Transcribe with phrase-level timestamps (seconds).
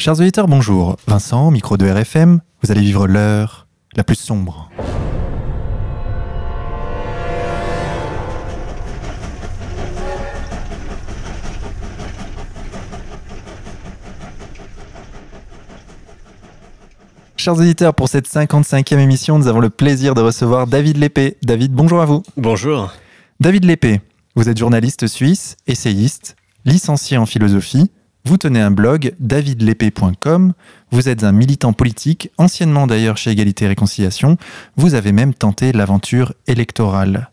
[0.00, 0.96] Chers auditeurs, bonjour.
[1.08, 3.66] Vincent, micro de RFM, vous allez vivre l'heure
[3.96, 4.70] la plus sombre.
[17.36, 21.38] Chers auditeurs, pour cette 55e émission, nous avons le plaisir de recevoir David Lépée.
[21.42, 22.22] David, bonjour à vous.
[22.36, 22.92] Bonjour.
[23.40, 24.00] David Lépée,
[24.36, 27.90] vous êtes journaliste suisse, essayiste, licencié en philosophie.
[28.24, 30.52] Vous tenez un blog, davidlépée.com.
[30.90, 34.36] Vous êtes un militant politique, anciennement d'ailleurs chez Égalité et Réconciliation.
[34.76, 37.30] Vous avez même tenté l'aventure électorale.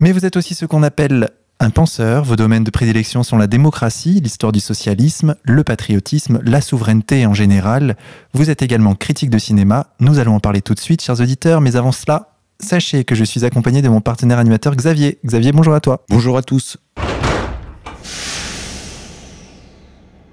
[0.00, 1.30] Mais vous êtes aussi ce qu'on appelle
[1.62, 6.62] un penseur, vos domaines de prédilection sont la démocratie, l'histoire du socialisme, le patriotisme, la
[6.62, 7.98] souveraineté en général.
[8.32, 9.88] Vous êtes également critique de cinéma.
[10.00, 13.24] Nous allons en parler tout de suite, chers auditeurs, mais avant cela, sachez que je
[13.24, 15.18] suis accompagné de mon partenaire animateur Xavier.
[15.22, 16.02] Xavier, bonjour à toi.
[16.08, 16.78] Bonjour à tous.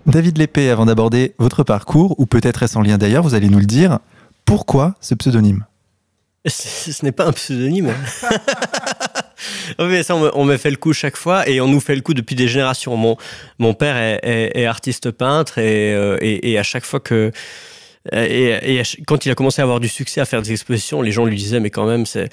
[0.08, 3.60] David Lépée, avant d'aborder votre parcours, ou peut-être est-ce en lien d'ailleurs, vous allez nous
[3.60, 4.00] le dire,
[4.46, 5.66] pourquoi ce pseudonyme?
[6.46, 7.94] Ce n'est pas un pseudonyme.
[9.80, 12.48] on me, fait le coup chaque fois et on nous fait le coup depuis des
[12.48, 13.18] générations.
[13.60, 17.32] Mon, père est, artiste peintre euh, et, à chaque fois que.
[18.14, 21.26] Et, quand il a commencé à avoir du succès à faire des expositions, les gens
[21.26, 22.30] lui disaient mais quand même c'est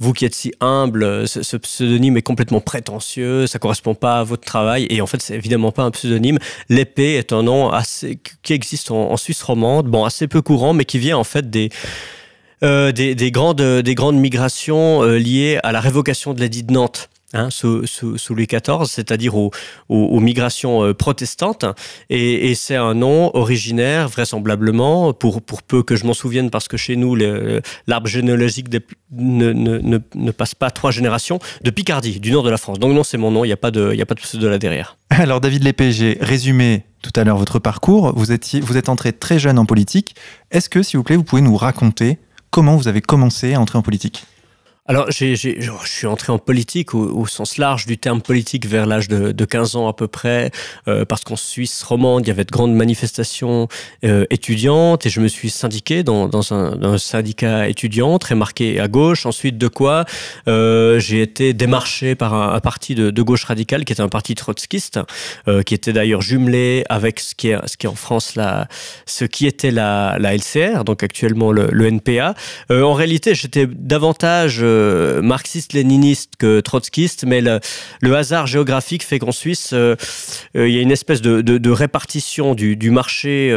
[0.00, 4.44] vous qui êtes si humble, ce, pseudonyme est complètement prétentieux, ça correspond pas à votre
[4.44, 6.38] travail et en fait c'est évidemment pas un pseudonyme.
[6.68, 10.84] L'épée est un nom assez qui existe en, Suisse romande, bon assez peu courant mais
[10.84, 11.70] qui vient en fait des
[12.64, 17.10] euh, des, grandes, des grandes migrations euh, liées à la révocation de l'édit de Nantes.
[17.34, 17.84] Hein, sous,
[18.30, 19.50] Louis XIV, c'est-à-dire aux,
[20.20, 21.64] migrations euh, protestantes.
[22.10, 26.96] Et, c'est un nom originaire, vraisemblablement, pour, peu que je m'en souvienne, parce que chez
[26.96, 27.16] nous,
[27.86, 28.66] l'arbre généalogique
[29.12, 32.78] ne, ne, ne, ne, passe pas trois générations, de Picardie, du nord de la France.
[32.78, 34.98] Donc non, c'est mon nom, il n'y a pas de, de pseudo là derrière.
[35.10, 38.12] Alors David Lépée, j'ai résumé tout à l'heure votre parcours.
[38.14, 40.14] Vous, étiez, vous êtes entré très jeune en politique.
[40.50, 42.18] Est-ce que, s'il vous plaît, vous pouvez nous raconter
[42.50, 44.24] comment vous avez commencé à entrer en politique?
[44.86, 45.36] Alors, je
[45.84, 49.76] suis entré en politique au, sens large du terme politique vers l'âge de, de, 15
[49.76, 50.50] ans à peu près,
[50.88, 53.68] euh, parce qu'en Suisse romande, il y avait de grandes manifestations
[54.04, 58.34] euh, étudiantes et je me suis syndiqué dans, dans, un, dans, un, syndicat étudiant très
[58.34, 59.24] marqué à gauche.
[59.24, 60.04] Ensuite de quoi,
[60.48, 64.34] euh, j'ai été démarché par un, parti de, de, gauche radicale qui était un parti
[64.34, 64.98] trotskiste,
[65.46, 68.66] euh, qui était d'ailleurs jumelé avec ce qui est, ce qui est en France la,
[69.06, 72.34] ce qui était la, la LCR, donc actuellement le, le NPA.
[72.72, 77.60] Euh, en réalité, j'étais davantage euh, marxiste-léniniste que trotskiste, mais le,
[78.16, 79.96] hasard géographique fait qu'en Suisse, euh,
[80.56, 83.52] euh, il y a une espèce de, répartition du, du marché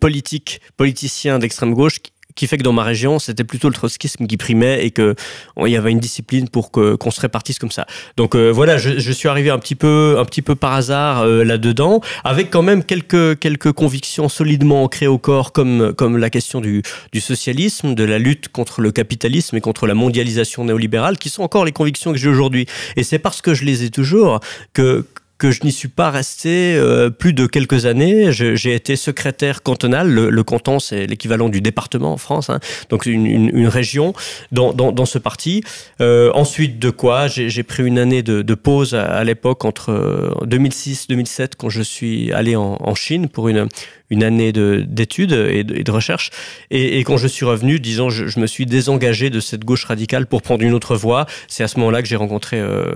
[0.00, 1.98] politique, politicien d'extrême gauche
[2.40, 5.14] qui fait que dans ma région, c'était plutôt le trotskisme qui primait et que
[5.58, 7.86] il y avait une discipline pour qu'on se répartisse comme ça.
[8.16, 11.20] Donc euh, voilà, je, je, suis arrivé un petit peu un petit peu par hasard
[11.20, 16.30] euh, là-dedans, avec quand même quelques quelques convictions solidement ancrées au corps, comme comme la
[16.30, 21.18] question du du socialisme, de la lutte contre le capitalisme et contre la mondialisation néolibérale,
[21.18, 22.64] qui sont encore les convictions que j'ai aujourd'hui.
[22.96, 24.40] Et c'est parce que je les ai toujours
[24.72, 25.04] que
[25.40, 28.30] que je n'y suis pas resté euh, plus de quelques années.
[28.30, 30.08] J'ai été secrétaire cantonal.
[30.08, 32.60] Le, canton, c'est l'équivalent du département en France, hein.
[32.90, 34.12] donc une, une, région
[34.52, 35.64] dans, dans, dans, ce parti.
[36.00, 41.40] Euh, ensuite de quoi, j'ai pris une année de, de pause à, l'époque entre 2006-2007
[41.40, 43.66] euh, quand je suis allé en, en Chine pour une,
[44.10, 46.30] une année d'études et, de, recherche.
[46.70, 49.84] Et, et, quand je suis revenu, disons, je, je, me suis désengagé de cette gauche
[49.84, 51.26] radicale pour prendre une autre voie.
[51.48, 52.92] C'est à ce moment-là que j'ai rencontré euh,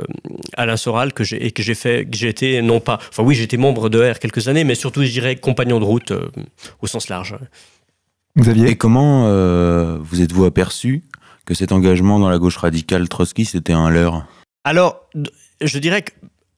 [0.56, 3.34] Alain Soral que j'ai, et que j'ai fait, que j'ai été, non pas, enfin oui,
[3.34, 6.28] j'étais membre de R quelques années, mais surtout, je dirais, compagnon de route euh,
[6.82, 7.36] au sens large.
[8.36, 11.04] Xavier Et comment euh, vous êtes-vous aperçu
[11.46, 14.26] que cet engagement dans la gauche radicale Trotsky, c'était un leurre?
[14.64, 15.08] Alors,
[15.60, 16.12] je dirais que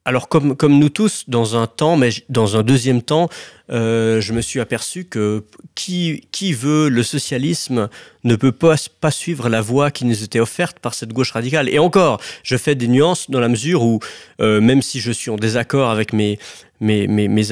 [0.07, 3.29] alors comme, comme nous tous, dans un temps, mais dans un deuxième temps,
[3.71, 5.45] euh, je me suis aperçu que
[5.75, 7.89] qui, veut le socialisme
[8.25, 8.77] ne peut pas,
[9.11, 11.69] suivre la voie qui nous était offerte par cette gauche radicale.
[11.69, 14.01] Et encore, je fais des nuances dans la mesure où,
[14.41, 16.39] euh, même si je suis en désaccord avec mes,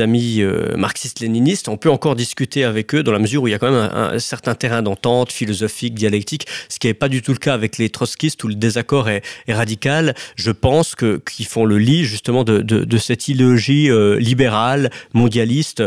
[0.00, 3.55] amis euh, marxistes-léninistes, on peut encore discuter avec eux dans la mesure où il y
[3.55, 7.32] a quand même un, certain terrain d'entente philosophique, dialectique, ce qui n'est pas du tout
[7.32, 10.14] le cas avec les trotskistes où le désaccord est, radical.
[10.37, 15.82] Je pense que qu'ils font le lit justement de, cette idéologie libérale, mondialiste,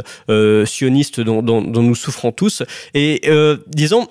[0.66, 2.64] sioniste dont, nous souffrons tous.
[2.94, 4.08] Et euh, disons,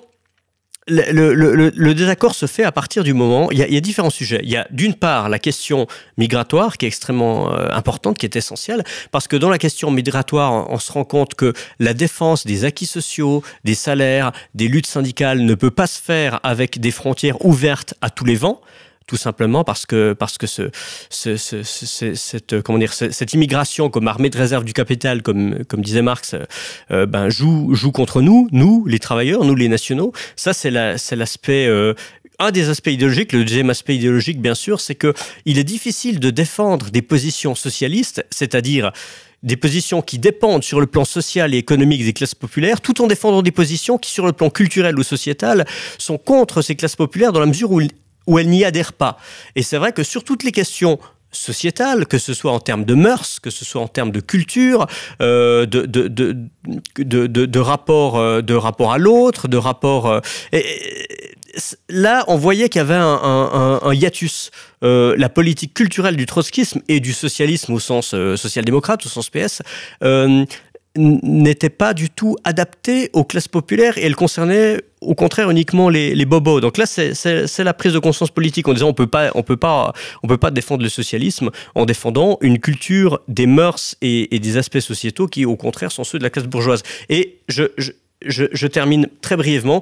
[0.87, 3.51] le, désaccord se fait à partir du moment.
[3.51, 4.39] Il y a, il y a différents sujets.
[4.43, 5.87] Il y a d'une part la question
[6.17, 10.69] migratoire qui est extrêmement euh, importante, qui est essentielle, parce que dans la question migratoire,
[10.69, 15.39] on se rend compte que la défense des acquis sociaux, des salaires, des luttes syndicales
[15.39, 18.61] ne peut pas se faire avec des frontières ouvertes à tous les vents
[19.07, 20.69] tout simplement parce que parce que ce,
[21.09, 26.35] cette comment dire cette immigration comme armée de réserve du capital comme comme disait Marx
[26.89, 30.11] ben joue joue contre nous nous les travailleurs nous les nationaux.
[30.35, 31.67] Ça c'est la c'est l'aspect
[32.39, 35.13] un des aspects idéologiques, le deuxième aspect idéologique, bien sûr, c'est que
[35.45, 38.91] il est difficile de défendre des positions socialistes, c'est-à-dire
[39.43, 43.07] des positions qui dépendent sur le plan social et économique des classes populaires, tout en
[43.07, 45.65] défendant des positions qui, sur le plan culturel ou sociétal,
[45.97, 47.81] sont contre ces classes populaires dans la mesure où,
[48.27, 49.17] où elles n'y adhèrent pas.
[49.55, 50.99] Et c'est vrai que sur toutes les questions
[51.31, 54.87] sociétales, que ce soit en termes de mœurs, que ce soit en termes de culture,
[55.21, 60.07] euh, de, de, de, de, rapport, euh, de rapport à l'autre, de rapport...
[60.07, 60.21] Euh,
[61.89, 64.51] là, on voyait qu'il y avait un, hiatus.
[64.83, 69.63] Euh, la politique culturelle du trotskisme et du socialisme au sens social-démocrate, au sens PS,
[70.97, 76.25] n'était pas du tout adaptée aux classes populaires et elle concernait au contraire uniquement les,
[76.25, 76.59] bobos.
[76.59, 79.57] Donc là, c'est la prise de conscience politique en disant on peut pas, on peut
[79.57, 84.57] pas, on peut pas défendre le socialisme en défendant une culture des mœurs et, des
[84.57, 86.83] aspects sociétaux qui, au contraire, sont ceux de la classe bourgeoise.
[87.09, 89.81] Et je termine très brièvement.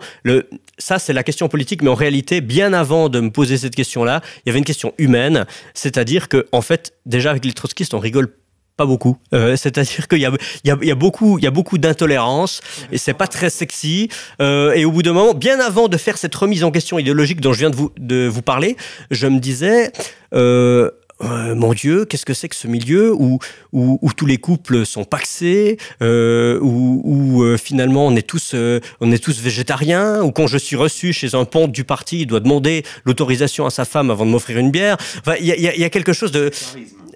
[0.78, 4.22] Ça, c'est la question politique, mais en réalité, bien avant de me poser cette question-là,
[4.46, 8.00] il y avait une question humaine, c'est-à-dire que, en fait, déjà avec les trotskistes, on
[8.00, 8.30] rigole
[8.78, 9.18] pas beaucoup.
[9.34, 12.62] Euh, c'est-à-dire qu'il y a, beaucoup, d'intolérance
[12.92, 14.10] et c'est pas très sexy.
[14.42, 17.42] Euh, et au bout d'un moment, bien avant de faire cette remise en question idéologique
[17.42, 18.76] dont je viens de vous, de vous parler,
[19.12, 19.92] je me disais,
[20.34, 20.92] euh,
[21.24, 23.40] euh, mon Dieu, qu'est-ce que c'est que ce milieu où,
[23.72, 28.54] où, tous les couples sont paxés, euh, où, euh, finalement on est tous
[29.00, 32.26] on est tous végétariens, ou quand je suis reçu chez un ponte du parti, il
[32.26, 34.98] doit demander l'autorisation à sa femme avant de m'offrir une bière.
[35.40, 36.52] Il y, a, y, a, quelque chose de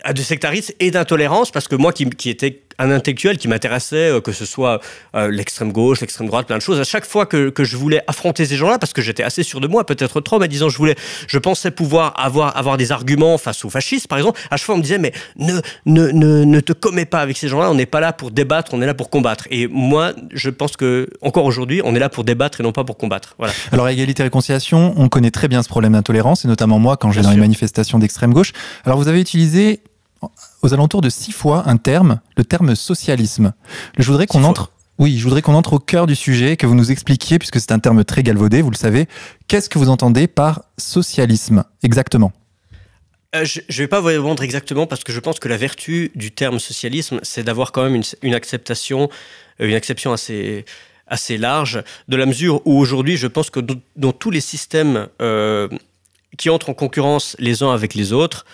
[0.09, 4.21] de sectarisme et d'intolérance, parce que moi qui, qui étais un intellectuel qui m'intéressait, euh,
[4.21, 4.79] que ce soit
[5.15, 8.01] euh, l'extrême gauche, l'extrême droite, plein de choses, à chaque fois que, que je voulais
[8.07, 10.77] affronter ces gens-là, parce que j'étais assez sûr de moi, peut-être trop, mais disant je
[10.77, 10.95] voulais,
[11.27, 14.75] je pensais pouvoir avoir, avoir des arguments face aux fascistes, par exemple, à chaque fois
[14.75, 17.75] on me disait mais ne, ne, ne, ne te commets pas avec ces gens-là, on
[17.75, 19.45] n'est pas là pour débattre, on est là pour combattre.
[19.51, 22.83] Et moi, je pense que encore aujourd'hui, on est là pour débattre et non pas
[22.83, 23.35] pour combattre.
[23.37, 23.53] Voilà.
[23.71, 27.11] Alors égalité et réconciliation, on connaît très bien ce problème d'intolérance, et notamment moi quand
[27.11, 28.53] j'ai dans les manifestations d'extrême gauche.
[28.85, 29.81] Alors vous avez utilisé
[30.61, 33.53] aux alentours de six fois un terme, le terme socialisme.
[33.97, 34.71] Je voudrais qu'on entre.
[34.97, 37.71] Oui, je voudrais qu'on entre au cœur du sujet, que vous nous expliquiez, puisque c'est
[37.71, 39.07] un terme très galvaudé, vous le savez.
[39.47, 42.33] Qu'est-ce que vous entendez par socialisme exactement?
[43.35, 46.11] Euh, je ne vais pas vous répondre exactement parce que je pense que la vertu
[46.15, 49.09] du terme socialisme, c'est d'avoir quand même une, acceptation,
[49.61, 50.65] euh, une acception assez,
[51.05, 53.59] assez large, de la mesure où aujourd'hui, je pense que
[53.95, 55.67] dans, tous les systèmes euh,
[56.37, 58.45] qui entrent en concurrence les uns avec les autres,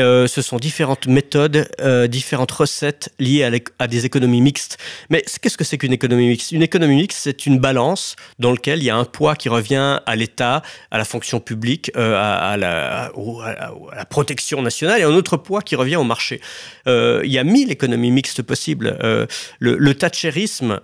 [0.00, 4.78] euh, ce sont différentes méthodes, euh, différentes recettes liées à, des économies mixtes.
[5.08, 6.52] Mais qu'est-ce que c'est qu'une économie mixte?
[6.52, 10.00] Une économie mixte, c'est une balance dans laquelle il y a un poids qui revient
[10.04, 13.12] à l'État, à la fonction publique, euh, à, la,
[14.08, 16.40] protection nationale, et un autre poids qui revient au marché.
[16.86, 18.96] il y a mille économies mixtes possibles.
[19.00, 19.26] le,
[19.76, 20.80] le thatcherisme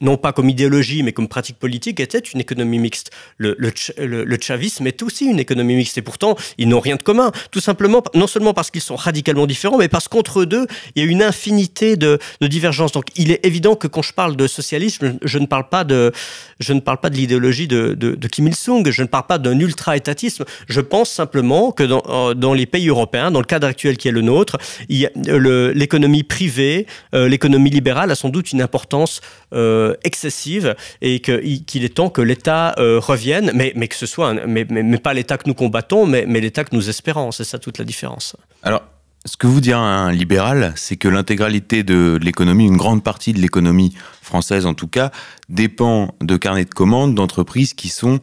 [0.00, 3.10] non pas comme idéologie, mais comme pratique politique, était une économie mixte.
[3.38, 5.98] Le, le, chavisme est aussi une économie mixte.
[5.98, 7.32] Et pourtant, ils n'ont rien de commun.
[7.50, 11.06] Tout simplement, non seulement parce qu'ils sont radicalement différents, mais parce qu'entre deux, il y
[11.06, 12.92] a une infinité de, divergences.
[12.92, 16.12] Donc, il est évident que quand je parle de socialisme, je ne parle pas de,
[16.60, 17.94] je ne parle pas de l'idéologie de,
[18.30, 20.44] Kim Il-sung, je ne parle pas d'un ultra-étatisme.
[20.68, 24.08] Je pense simplement que dans, euh, dans, les pays européens, dans le cadre actuel qui
[24.08, 24.58] est le nôtre,
[24.88, 29.20] l'économie privée, euh, l'économie libérale a sans doute une importance
[29.52, 34.64] euh, excessive et qu'il est temps que l'État euh, revienne, mais, que ce soit, mais,
[34.98, 37.32] pas l'État que nous combattons, mais, mais l'État que nous espérons.
[37.32, 38.36] C'est ça toute la différence.
[38.62, 38.82] Alors,
[39.26, 43.40] ce que vous dit un libéral, c'est que l'intégralité de l'économie, une grande partie de
[43.40, 45.10] l'économie française en tout cas,
[45.48, 48.20] dépend de carnets de commandes d'entreprises qui sont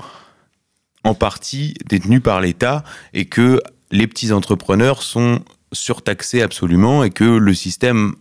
[1.03, 5.39] en partie détenues par l'État et que les petits entrepreneurs sont
[5.73, 8.13] surtaxés absolument et que le système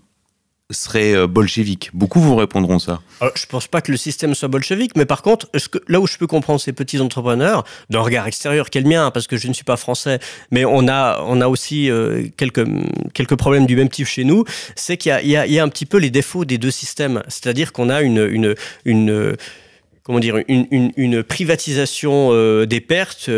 [0.70, 1.90] serait euh, bolchevique.
[1.92, 3.00] Beaucoup vous répondront ça.
[3.20, 5.50] Je je pense pas que le système soit bolchevique, mais par contre,
[5.88, 9.10] là où je peux comprendre ces petits entrepreneurs, d'un regard extérieur qui est le mien,
[9.10, 10.20] parce que je ne suis pas français,
[10.52, 12.64] mais on a, on a aussi euh, quelques,
[13.12, 14.44] quelques problèmes du même type chez nous,
[14.76, 17.22] c'est qu'il y, y, y a, un petit peu les défauts des deux systèmes.
[17.26, 19.36] C'est-à-dire qu'on a une, une,
[20.04, 23.28] comment dire, une, une, privatisation euh, des pertes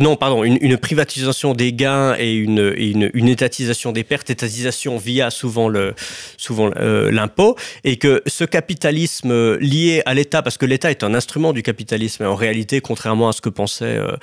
[0.00, 5.68] non, pardon, une, privatisation des gains et une, une, étatisation des pertes, étatisation via souvent
[5.68, 5.94] le
[6.36, 11.14] souvent euh, l'impôt, et que ce capitalisme lié à l'État, parce que l'État est un
[11.14, 14.14] instrument du capitalisme, en réalité, contrairement à ce que pensait euh,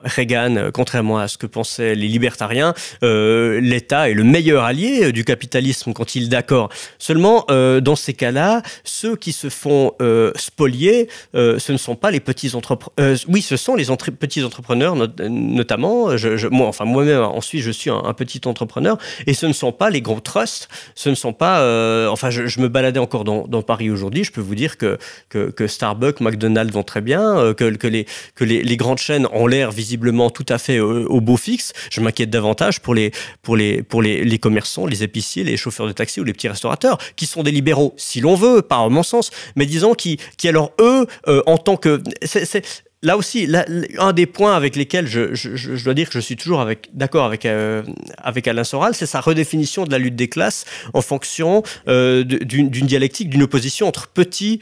[0.00, 5.04] Reagan, euh, contrairement à ce que pensaient les libertariens, euh, l'État est le meilleur allié
[5.04, 6.70] euh, du capitalisme quand il est d'accord.
[6.98, 9.92] Seulement, dans ces cas-là, ceux qui se font
[10.34, 13.16] spolier, ce ne sont pas les petits entrepreneurs.
[13.28, 13.86] oui, ce sont les
[14.18, 16.08] petits entrepreneurs, notamment.
[16.50, 19.90] Moi, enfin moi-même, en Suisse, je suis un, petit entrepreneur, et ce ne sont pas
[19.90, 20.68] les gros trusts.
[20.94, 21.60] Ce ne sont pas.
[22.10, 24.24] enfin, je, me baladais encore dans, Paris aujourd'hui.
[24.24, 28.76] Je peux vous dire que, que, Starbucks, McDonald's vont très bien, que, les, que les,
[28.76, 31.72] grandes chaînes ont l'air visiblement tout à fait euh, au, beau fixe.
[31.90, 35.86] Je m'inquiète davantage pour les, pour, les, pour les, les, commerçants, les épiciers, les chauffeurs
[35.86, 38.88] de taxi ou les petits restaurateurs, qui sont des libéraux, si l'on veut, pas à
[38.88, 42.02] mon sens, mais disons qui, qui alors eux, euh, en tant que...
[43.02, 43.46] là aussi,
[43.98, 47.44] un des points avec lesquels je, je, dois dire que je suis toujours d'accord avec,
[47.44, 47.82] euh,
[48.18, 50.64] avec Alain Soral, c'est sa redéfinition de la lutte des classes
[50.94, 54.60] en fonction d'une dialectique, d'une opposition entre petits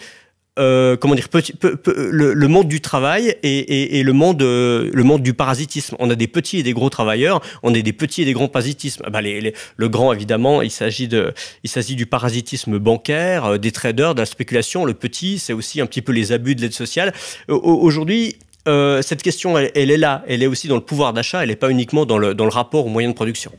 [0.57, 1.53] euh, comment dire, petit,
[1.85, 5.97] le, monde du travail et, le monde, euh, le monde du parasitisme.
[5.99, 8.47] On a des petits et des gros travailleurs, on a des petits et des grands
[8.47, 9.05] parasitismes.
[9.11, 11.35] Bah, le grand, évidemment, il s'agit de,
[11.65, 14.85] il s'agit du parasitisme bancaire, euh, des traders, de la spéculation.
[14.85, 17.13] Le petit, c'est aussi un petit peu les abus de l'aide sociale.
[17.49, 20.25] Aujourd'hui, cette question, elle, elle, est là.
[20.29, 21.43] Elle est aussi dans le pouvoir d'achat.
[21.43, 23.53] Elle n'est pas uniquement dans le, dans le rapport aux moyens de production.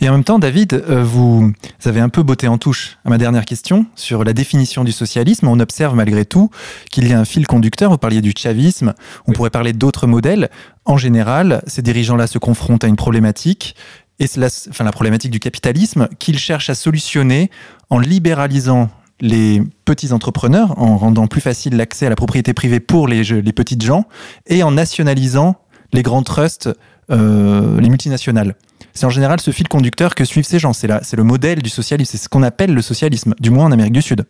[0.00, 1.52] Et en même temps, David, euh, vous
[1.84, 5.46] avez un peu botté en touche à ma dernière question sur la définition du socialisme.
[5.48, 6.50] On observe malgré tout
[6.90, 7.90] qu'il y a un fil conducteur.
[7.90, 8.94] Vous parliez du chavisme,
[9.26, 10.50] on pourrait parler d'autres modèles.
[10.84, 13.76] En général, ces dirigeants-là se confrontent à une problématique,
[14.20, 17.50] et la, enfin, la problématique du capitalisme, qu'ils cherchent à solutionner
[17.90, 23.06] en libéralisant les petits entrepreneurs, en rendant plus facile l'accès à la propriété privée pour
[23.06, 24.06] les, les petites gens,
[24.46, 25.56] et en nationalisant
[25.92, 26.68] les grands trusts,
[27.10, 28.54] euh, les multinationales.
[28.92, 30.72] C'est en général ce fil conducteur que suivent ces gens.
[30.72, 32.10] C'est le modèle du socialisme.
[32.10, 34.24] C'est ce qu'on appelle le socialisme, du moins en Amérique du Sud.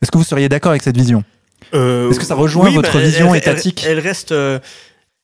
[0.00, 1.24] Est-ce que vous seriez d'accord avec cette vision?
[1.74, 3.84] Euh, Est-ce que ça rejoint votre bah, vision étatique?
[3.86, 4.58] elle, reste, euh,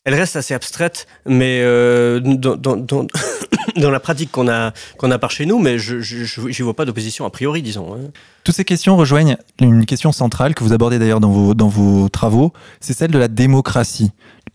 [0.05, 2.57] elle reste assez abstraite, mais dans,
[3.77, 6.85] dans, la pratique qu'on a, qu'on a par chez nous, mais je n'y vois pas
[6.85, 7.95] d'opposition a priori, disons.
[7.95, 8.11] Hein.
[8.43, 12.09] Toutes ces questions rejoignent une question centrale que vous abordez d'ailleurs dans vos, dans vos
[12.09, 14.13] travaux, c'est celle de la démocratie.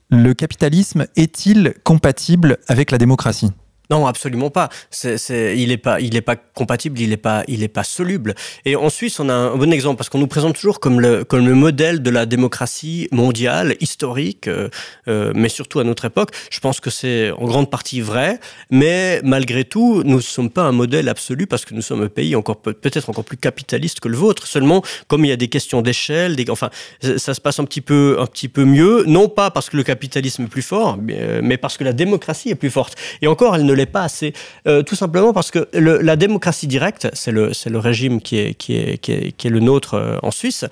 [0.09, 3.51] Le capitalisme est-il compatible avec la démocratie?
[3.89, 4.69] Non, absolument pas.
[5.03, 8.35] il n'est pas, compatible, il n'est pas, soluble.
[8.65, 11.25] Et en Suisse, on a un bon exemple parce qu'on nous présente toujours comme le,
[11.55, 14.69] modèle de la démocratie mondiale, historique, euh,
[15.07, 16.31] euh, mais surtout à notre époque.
[16.49, 18.39] Je pense que c'est en grande partie vrai,
[18.71, 22.07] mais malgré tout, nous ne sommes pas un modèle absolu parce que nous sommes un
[22.07, 24.47] pays encore peut-être encore plus capitaliste que le vôtre.
[24.47, 26.69] Seulement, comme il y a des questions d'échelle, enfin,
[27.17, 28.17] ça se passe un petit peu,
[28.57, 32.49] mieux, non pas parce que le capitalisme est plus fort, mais parce que la démocratie
[32.49, 32.95] est plus forte.
[33.21, 34.33] Et encore, elle ne l'est pas assez.
[34.67, 38.75] Euh, tout simplement parce que la démocratie directe, c'est le, le régime qui est, qui
[38.75, 39.11] est, qui
[39.47, 40.65] est, le nôtre euh, en Suisse,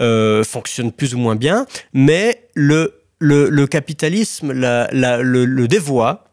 [0.00, 6.24] euh, fonctionne plus ou moins bien, mais le, le, capitalisme le, le dévoie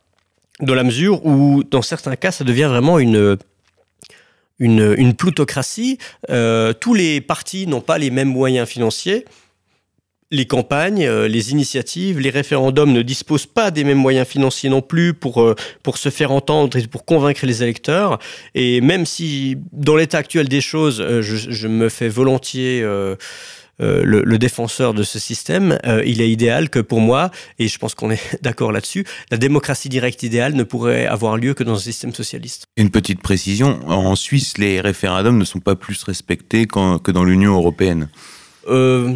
[0.59, 3.37] dans la mesure où, dans certains cas, ça devient vraiment une
[4.59, 5.97] une, une plutocratie.
[6.79, 9.25] tous les partis n'ont pas les mêmes moyens financiers
[10.33, 14.81] les campagnes, euh, les initiatives, les référendums ne disposent pas des mêmes moyens financiers non
[14.81, 18.17] plus pour, euh, pour se faire entendre et pour convaincre les électeurs.
[18.55, 22.81] Et même si, dans l'état actuel des choses, euh, je, me fais volontiers
[23.79, 28.09] le, défenseur de ce système, il est idéal que pour moi, et je pense qu'on
[28.09, 32.13] est d'accord là-dessus, la démocratie directe idéale ne pourrait avoir lieu que dans un système
[32.13, 32.65] socialiste.
[32.75, 37.53] Une petite précision, en Suisse, les référendums ne sont pas plus respectés que dans l'Union
[37.53, 38.09] européenne.
[38.67, 39.13] Euh,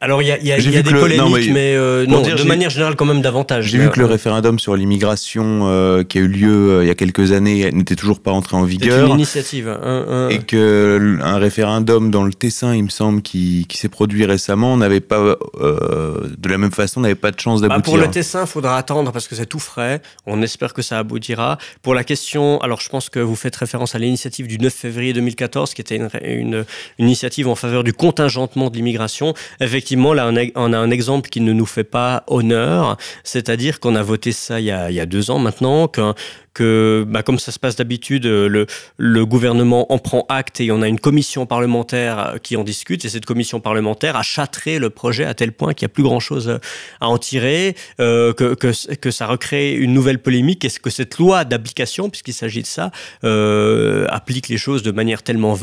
[0.00, 2.70] alors il y a, y a, y a des polémiques, mais, euh, non, de manière
[2.70, 3.66] générale quand même davantage.
[3.66, 6.90] J'ai vu que le référendum sur l'immigration euh, qui a eu lieu euh, il y
[6.90, 9.06] a quelques années n'était toujours pas entré en vigueur.
[9.06, 9.68] une initiative.
[9.68, 14.24] Hein, et que un référendum dans le Tessin, il me semble, qui, qui s'est produit
[14.24, 17.92] récemment, n'avait pas, de la même façon, n'avait pas de chance bah, d'aboutir.
[17.92, 20.00] pour le Tessin, il faudra attendre parce que c'est tout frais.
[20.26, 21.58] On espère que ça aboutira.
[21.82, 25.12] Pour la question, alors je pense que vous faites référence à l'initiative du 9 février
[25.12, 26.64] 2014, qui était une, une,
[26.98, 27.92] une initiative en faveur du
[28.28, 29.32] contingentement de l'immigration.
[29.58, 34.02] Effectivement, là, on a, un exemple qui ne nous fait pas honneur, c'est-à-dire qu'on a
[34.02, 36.14] voté ça il y a, il y a deux ans maintenant, qu'un
[36.58, 40.82] que, bah, comme ça se passe d'habitude, euh, le, gouvernement en prend acte et on
[40.82, 43.04] a une commission parlementaire euh, qui en discute.
[43.04, 46.02] Et cette commission parlementaire a châtré le projet à tel point qu'il n'y a plus
[46.02, 46.58] grand-chose
[47.00, 52.10] à en tirer, euh, que, ça recrée une nouvelle polémique et que cette loi d'application,
[52.10, 52.90] puisqu'il s'agit de ça,
[53.22, 55.56] euh, applique les choses de manière tellement,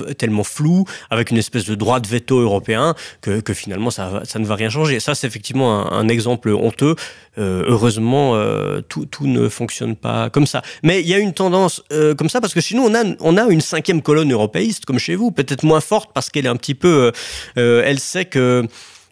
[0.44, 4.70] floue, avec une espèce de droit de veto européen, que, finalement ça, ne va rien
[4.70, 5.02] changer.
[5.02, 6.96] Ça, c'est effectivement un, exemple honteux.
[7.38, 8.40] Euh, heureusement,
[8.88, 10.62] tout ne fonctionne pas comme ça.
[10.86, 13.04] Mais il y a une tendance euh, comme ça parce que chez nous, on a,
[13.20, 16.50] on a une cinquième colonne européiste comme chez vous, peut-être moins forte parce qu'elle est
[16.50, 17.12] un petit peu, euh,
[17.58, 18.68] euh, elle sait que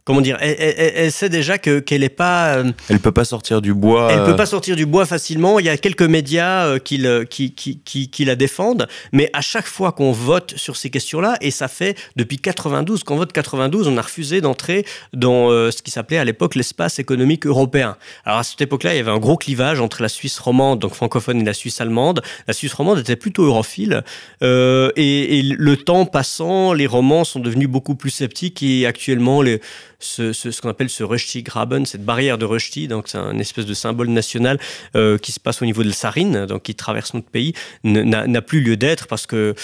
[0.05, 2.57] comment dire, elle, sait déjà que qu'elle n'est pas.
[2.57, 4.12] Elle elle peut pas sortir du bois.
[4.12, 5.60] Elle peut pas sortir du bois facilement.
[5.60, 9.91] Il y a quelques médias qui, qui, qui, qui, la défendent, mais à chaque fois
[9.91, 14.01] qu'on vote sur ces questions-là, et ça fait depuis 92 qu'on vote 92, on a
[14.01, 17.98] refusé d'entrer dans ce qui s'appelait à l'époque l'espace économique européen.
[18.25, 20.93] Alors à cette époque-là, il y avait un gros clivage entre la Suisse romande, donc
[20.93, 22.22] francophone, et la Suisse allemande.
[22.48, 24.03] La Suisse romande était plutôt europhile,
[24.41, 29.62] et, et le temps passant, les romans sont devenus beaucoup plus sceptiques et actuellement les
[30.03, 31.03] ce, qu'on appelle ce
[31.41, 34.60] Graben, cette barrière de Rushdie, donc c'est un espèce de symbole national
[34.95, 38.62] euh, qui se passe au niveau de Sarine, donc qui traverse notre pays, n'a plus
[38.62, 39.55] lieu d'être parce que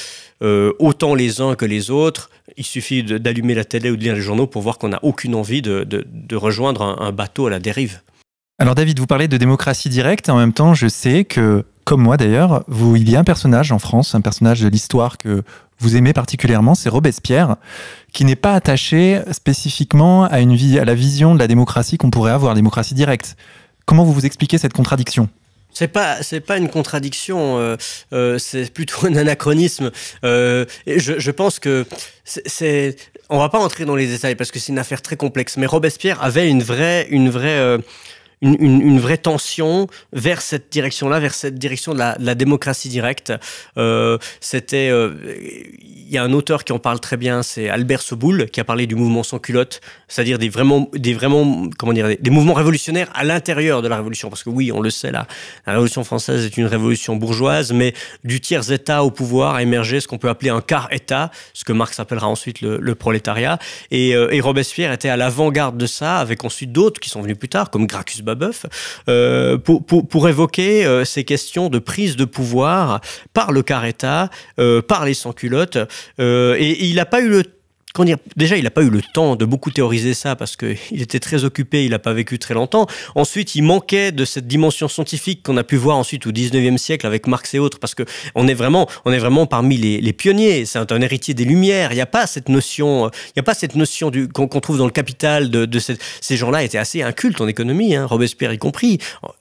[0.41, 4.15] euh, autant les uns que les autres, il suffit d'allumer la télé ou de lire
[4.15, 5.86] les journaux pour voir qu'on n'a aucune envie de,
[6.36, 8.01] rejoindre un, un bateau à la dérive.
[8.62, 12.17] Alors David, vous parlez de démocratie directe, en même temps, je sais que, comme moi
[12.17, 15.43] d'ailleurs, il y a un personnage en France, un personnage de l'histoire que
[15.79, 17.55] vous aimez particulièrement, c'est Robespierre,
[18.13, 22.09] qui n'est pas attaché spécifiquement à, une vie, à la vision de la démocratie qu'on
[22.09, 23.35] pourrait avoir, démocratie directe.
[23.85, 25.29] Comment vous vous expliquez cette contradiction?
[25.71, 27.77] C'est pas c'est pas une contradiction, euh,
[28.11, 29.91] euh, c'est plutôt un anachronisme.
[30.23, 31.85] Euh, je, pense que
[32.23, 32.95] c'est
[33.29, 35.57] on va pas entrer dans les détails parce que c'est une affaire très complexe.
[35.57, 37.77] Mais Robespierre avait une vraie une vraie
[38.41, 43.34] une, vraie tension vers cette direction-là, vers cette direction de la, démocratie directe.
[43.77, 45.13] Euh, C'était, euh,
[46.10, 48.63] il y a un auteur qui en parle très bien, c'est Albert Soboul, qui a
[48.63, 53.10] parlé du mouvement sans culotte, c'est-à-dire des vraiment, des vraiment, comment dire, des, mouvements révolutionnaires
[53.13, 54.29] à l'intérieur de la révolution.
[54.29, 55.27] Parce que oui, on le sait, là,
[55.67, 57.93] la révolution française est une révolution bourgeoise, mais
[58.24, 61.63] du tiers État au pouvoir a émergé ce qu'on peut appeler un quart État, ce
[61.63, 63.60] que Marx appellera ensuite le, le prolétariat.
[63.91, 67.38] Et, euh, et Robespierre était à l'avant-garde de ça, avec ensuite d'autres qui sont venus
[67.38, 68.65] plus tard, comme Gracchus Babeuf,
[69.07, 73.01] euh, pour, pour, pour, évoquer euh, ces questions de prise de pouvoir
[73.33, 75.77] par le État, euh, par les sans-culottes.
[76.19, 77.43] Et, et, il n'a pas eu le
[78.36, 81.43] déjà, il n'a pas eu le temps de beaucoup théoriser ça parce qu'il était très
[81.43, 82.88] occupé, il n'a pas vécu très longtemps.
[83.15, 87.05] Ensuite, il manquait de cette dimension scientifique qu'on a pu voir ensuite au 19e siècle
[87.05, 88.03] avec Marx et autres parce que
[88.36, 90.65] on est vraiment, on est vraiment parmi les, pionniers.
[90.65, 91.91] C'est un, héritier des Lumières.
[91.91, 94.91] Il n'y a pas cette notion, il a pas cette notion qu'on trouve dans le
[94.91, 99.00] Capital de, ces gens-là étaient assez incultes en économie, hein, Robespierre y compris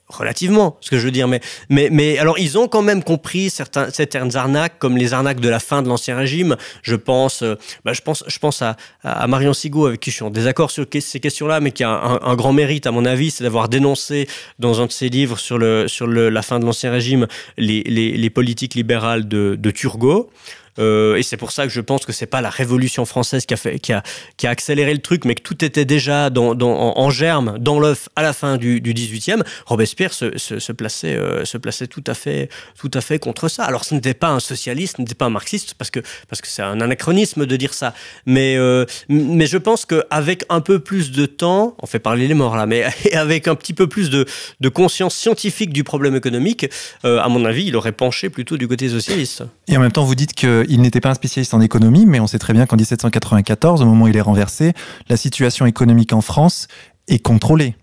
[0.09, 1.29] relativement, ce que je veux dire.
[1.29, 5.41] Mais, mais, mais alors, ils ont quand même compris certains, certaines arnaques, comme les arnaques
[5.41, 6.57] de la fin de l'Ancien Régime.
[6.83, 10.17] Je pense, euh, bah, je pense, je pense à, à Marion Sigaud, avec qui je
[10.17, 13.31] suis en désaccord sur ces questions-là, mais qui a un, grand mérite, à mon avis,
[13.31, 16.65] c'est d'avoir dénoncé dans un de ses livres sur, le, sur le, la fin de
[16.65, 20.31] l'Ancien Régime les, les, les, politiques libérales de, de Turgot.
[20.79, 23.55] Euh, et c'est pour ça que je pense que c'est pas la Révolution française qui
[23.55, 24.03] a, qui a,
[24.37, 28.23] qui a accéléré le truc, mais que tout était déjà en, germe, dans l'œuf, à
[28.23, 29.43] la fin du, du 18e.
[29.67, 33.49] Robespierre se, se, se plaçait, euh, se plaçait tout, à fait, tout à fait contre
[33.49, 33.65] ça.
[33.65, 36.41] Alors ce n'était pas un socialiste, ce n'était pas un marxiste, parce que c'est parce
[36.41, 37.95] que un anachronisme de dire ça.
[38.27, 42.35] Mais, euh, mais je pense qu'avec un peu plus de temps, on fait parler les
[42.35, 44.27] morts là, mais avec un petit peu plus de,
[44.61, 46.67] de conscience scientifique du problème économique,
[47.05, 49.45] à mon avis, il aurait penché plutôt du côté socialiste.
[49.69, 52.21] Et en même temps, vous dites que il n'était pas un spécialiste en économie, mais
[52.21, 54.73] on sait très bien qu'en 1794, au moment où il est renversé,
[55.09, 56.69] la situation économique en France
[57.09, 57.75] est contrôlée.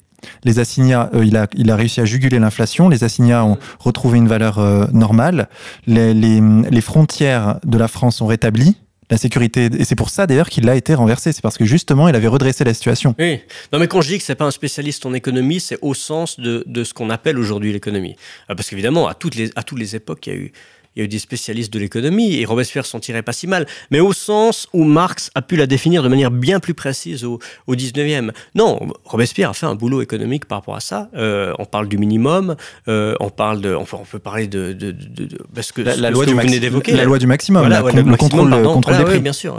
[0.44, 4.60] Les assignats, euh, il, a, réussi à juguler l'inflation, les assignats ont retrouvé une valeur
[4.60, 5.50] euh, normale,
[5.88, 8.76] les, frontières de la France sont rétablies,
[9.10, 9.70] la sécurité.
[9.78, 11.32] Et c'est pour ça d'ailleurs qu'il a été renversé.
[11.32, 13.16] C'est parce que justement, il avait redressé la situation.
[13.20, 13.40] Oui.
[13.72, 16.40] Non, mais quand je dis que c'est pas un spécialiste en économie, c'est au sens
[16.40, 18.16] de, ce qu'on appelle aujourd'hui l'économie.
[18.50, 20.52] Euh, parce qu'évidemment, à toutes les époques, il y a eu
[20.96, 23.66] il y a eu des spécialistes de l'économie et Robespierre s'en tirait pas si mal,
[23.92, 27.40] mais au sens où Marx a pu la définir de manière bien plus précise au,
[27.68, 28.32] au 19e.
[28.56, 31.10] Non, Robespierre a fait un boulot économique par rapport à ça.
[31.16, 32.56] Euh, on parle du minimum,
[32.88, 36.10] euh, on parle de, peut, on peut parler de, de, de, de parce que la,
[36.10, 39.04] loi, du vous venez d'évoquer, la, loi du maximum, la, le, contrôle, pardon, contrôle des
[39.04, 39.20] prix.
[39.20, 39.58] Bien sûr.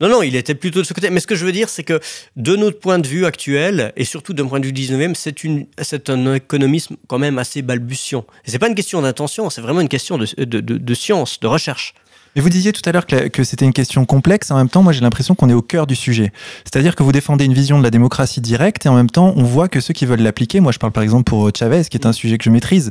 [0.00, 1.10] Non, non, il était plutôt de ce côté.
[1.10, 2.00] Mais ce que je veux dire, c'est que
[2.36, 6.34] de notre point de vue actuel, et surtout d'un point de vue 19e, c'est, un
[6.34, 8.24] économisme quand même assez balbutiant.
[8.44, 11.94] Et c'est pas une question d'intention, c'est vraiment une question de, science, de recherche.
[12.34, 14.50] Mais vous disiez tout à l'heure que, que, c'était une question complexe.
[14.50, 16.32] En même temps, moi, j'ai l'impression qu'on est au cœur du sujet.
[16.64, 19.44] C'est-à-dire que vous défendez une vision de la démocratie directe et en même temps, on
[19.44, 22.06] voit que ceux qui veulent l'appliquer, moi, je parle par exemple pour Chavez, qui est
[22.06, 22.90] un sujet que je maîtrise,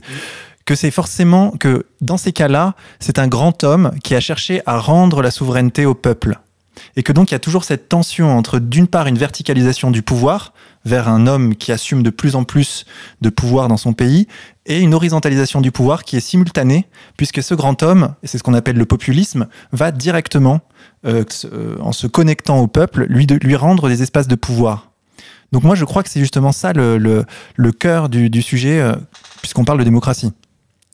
[0.66, 4.78] que c'est forcément que dans ces cas-là, c'est un grand homme qui a cherché à
[4.78, 6.40] rendre la souveraineté au peuple
[6.96, 10.02] et que donc il y a toujours cette tension entre d'une part une verticalisation du
[10.02, 10.54] pouvoir
[10.86, 12.86] vers un homme qui assume de plus en plus
[13.22, 14.28] de pouvoir dans son pays
[14.66, 18.44] et une horizontalisation du pouvoir qui est simultanée puisque ce grand homme, et c'est ce
[18.44, 20.62] qu'on appelle le populisme, va directement
[21.06, 24.92] euh, euh, en se connectant au peuple lui, lui rendre des espaces de pouvoir.
[25.52, 28.96] Donc moi je crois que c'est justement ça le, le, cœur du, du sujet euh,
[29.42, 30.34] puisqu'on parle de démocratie.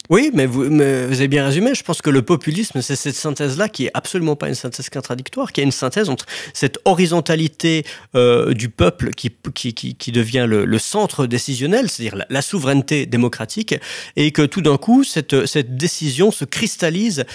[0.09, 1.75] Oui, mais vous, avez bien résumé.
[1.75, 5.51] Je pense que le populisme, c'est cette synthèse-là qui est absolument pas une synthèse contradictoire,
[5.51, 10.79] qui est une synthèse entre cette horizontalité euh, du peuple qui, qui, qui, devient le,
[10.79, 13.75] centre décisionnel, c'est-à-dire la, souveraineté démocratique,
[14.15, 17.25] et que tout d'un coup, cette, cette décision se cristallise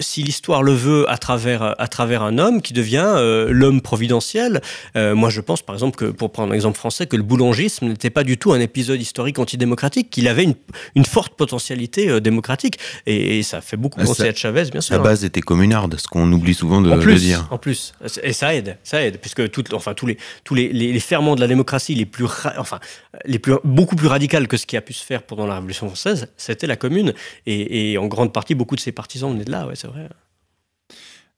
[0.00, 4.60] si l'histoire le veut, à travers, à travers un homme qui devient euh, l'homme providentiel.
[4.96, 7.86] Euh, moi, je pense, par exemple, que, pour prendre un exemple français, que le boulangisme
[7.86, 10.54] n'était pas du tout un épisode historique antidémocratique, qu'il avait une,
[10.94, 12.78] une, forte potentialité euh, démocratique.
[13.06, 14.96] Et, ça fait beaucoup ah, penser à Chavez, bien sûr.
[14.96, 17.46] La base était communarde, ce qu'on oublie souvent de, plus, dire.
[17.50, 21.00] En plus, et ça aide, ça aide, puisque tout, enfin, tous, les, tous les, les,
[21.00, 22.24] ferments de la démocratie les plus,
[22.56, 22.80] enfin,
[23.26, 25.86] les plus, beaucoup plus radicales que ce qui a pu se faire pendant la Révolution
[25.86, 27.12] française, c'était la commune.
[27.46, 30.08] Et, et, en grande partie, beaucoup de ses partisans venaient de là, ouais, c'est vrai.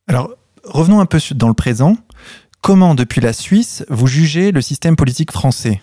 [0.07, 0.31] Alors,
[0.65, 1.97] revenons un peu dans le présent.
[2.61, 5.81] Comment, depuis la Suisse, vous jugez le système politique français?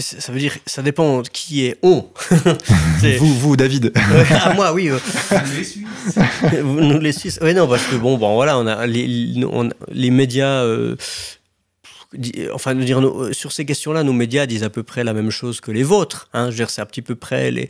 [0.00, 2.08] Ça veut dire, ça dépend qui est on.
[3.18, 3.92] vous, vous, David.
[3.94, 4.88] ah, moi, oui.
[4.88, 4.98] Euh.
[5.30, 5.84] Nous les Suisses.
[6.64, 7.38] Nous les Suisses.
[7.40, 9.06] Oui, non, parce que bon, bon, voilà, on a les,
[9.92, 10.64] les médias.
[10.64, 10.96] Euh,
[12.52, 13.00] enfin, dire,
[13.32, 16.28] sur ces questions-là, nos médias disent à peu près la même chose que les vôtres.
[16.32, 16.50] Hein.
[16.68, 17.68] C'est à peu près les,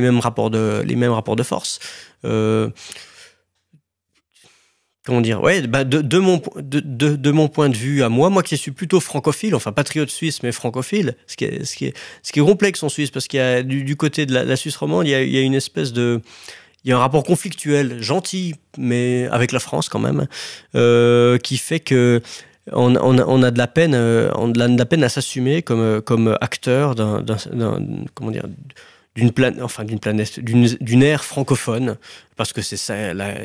[0.00, 1.78] mêmes rapports de, force.
[2.24, 2.70] Euh,
[5.04, 5.42] comment dire?
[5.42, 9.72] Ouais bah de, mon point de vue à moi moi qui suis plutôt francophile enfin
[9.72, 13.96] patriote suisse mais francophile ce qui est complexe en Suisse parce qu'il y a du,
[13.96, 16.20] côté de la, Suisse romande il y, a, il y a une espèce de
[16.84, 20.26] il y a un rapport conflictuel gentil mais avec la France quand même
[20.74, 22.22] euh, qui fait que
[22.72, 25.62] on, on, on, a de la peine euh, on a de la peine à s'assumer
[25.62, 27.24] comme comme acteur d'un
[28.14, 28.44] comment dire
[29.14, 31.96] d'une planète, enfin d'une planète, d'une ère francophone,
[32.36, 32.94] parce que c'est ça,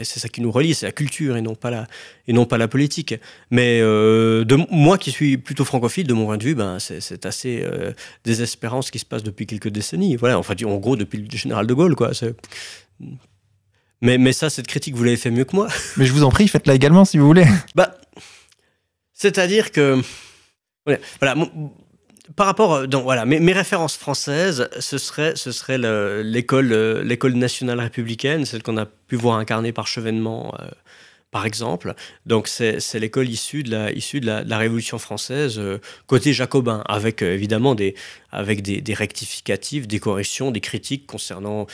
[0.04, 1.88] c'est ça qui nous relie, c'est la culture et non pas la,
[2.28, 3.14] et non pas la politique.
[3.52, 7.26] Mais euh, de moi qui suis plutôt francophile, de mon point de vue, ben c'est
[7.26, 7.92] assez euh,
[8.24, 10.16] désespérant ce qui se passe depuis quelques décennies.
[10.16, 12.12] Voilà, enfin en gros depuis le général de Gaulle, quoi.
[14.02, 15.68] Mais, mais ça, cette critique, vous l'avez fait mieux que moi.
[15.98, 17.46] Mais je vous en prie, faites-la également si vous voulez.
[17.76, 17.96] Bah,
[19.20, 20.02] c'est-à-dire que
[20.86, 21.36] voilà,
[22.38, 25.34] par rapport, euh, donc voilà, mes, références françaises, ce serait,
[25.84, 30.70] euh, l'école nationale républicaine, celle qu'on a pu voir incarnée par Chevènement, euh,
[31.32, 31.94] par exemple.
[32.26, 35.62] Donc c'est, l'école issue de la, Révolution française,
[36.08, 37.96] côté jacobin, avec évidemment des,
[38.32, 41.66] avec des, rectificatifs, des corrections, des critiques concernant,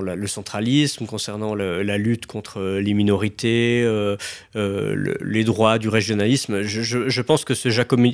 [0.00, 3.84] le centralisme, concernant la lutte contre les minorités,
[4.54, 6.62] les droits du régionalisme.
[6.62, 8.12] Je, pense que ce jacobin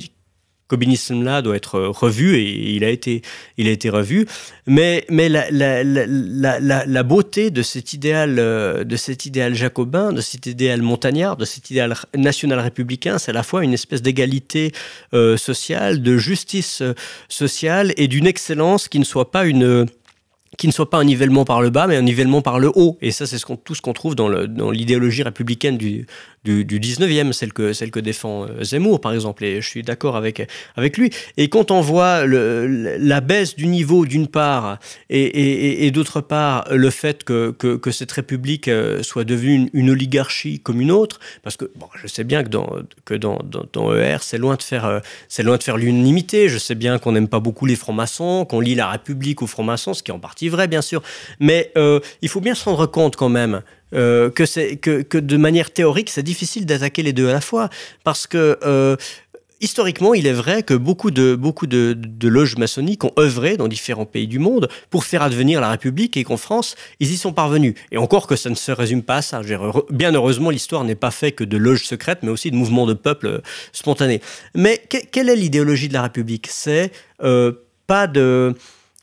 [0.71, 3.21] cobinisme-là doit être revu et il a été,
[3.57, 4.25] il a été revu.
[4.67, 10.81] Mais, mais la, beauté de cet, idéal, euh, de cet idéal jacobin, de cet idéal
[10.81, 14.71] montagnard, de cet idéal national républicain, c'est à la fois une espèce d'égalité
[15.13, 16.93] euh, sociale, de justice euh,
[17.27, 19.87] sociale et d'une excellence qui ne soit pas une
[20.57, 22.97] qui ne soit pas un nivellement par le bas, mais un nivellement par le haut.
[23.01, 24.29] Et ça, c'est tout ce qu'on trouve dans,
[24.69, 26.05] l'idéologie républicaine du,
[26.43, 29.43] du, 19e, celle que, celle que défend euh, Zemmour, par exemple.
[29.43, 31.11] Et je suis d'accord avec, avec lui.
[31.37, 37.23] Et quand on voit la baisse du niveau, d'une part, et, d'autre part, le fait
[37.23, 41.87] que, que, cette république euh, soit devenue une, oligarchie comme une autre, parce que bon,
[42.01, 42.69] je sais bien que dans,
[43.05, 43.39] que dans,
[43.95, 46.49] ER, c'est loin de faire, c'est loin de faire l'unanimité.
[46.49, 49.93] Je sais bien qu'on n'aime pas beaucoup les francs-maçons, qu'on lit la République aux francs-maçons,
[49.93, 51.03] ce qui est en partie vrai, bien sûr.
[51.39, 51.71] Mais
[52.21, 53.61] il faut bien se rendre compte quand même
[53.93, 57.41] euh, que, c'est, que, que, de manière théorique, c'est difficile d'attaquer les deux à la
[57.41, 57.69] fois.
[58.03, 58.95] Parce que euh,
[59.59, 61.95] historiquement, il est vrai que beaucoup de, beaucoup de,
[62.27, 66.23] loges maçonniques ont œuvré dans différents pays du monde pour faire advenir la République et
[66.23, 67.75] qu'en France, ils y sont parvenus.
[67.91, 69.41] Et encore que ça ne se résume pas à ça.
[69.89, 72.93] Bien heureusement, l'histoire n'est pas faite que de loges secrètes, mais aussi de mouvements de
[72.93, 73.39] peuple euh,
[73.71, 74.21] spontanés.
[74.55, 76.47] Mais quelle est l'idéologie de la République?
[76.49, 76.91] C'est
[77.87, 78.55] pas de...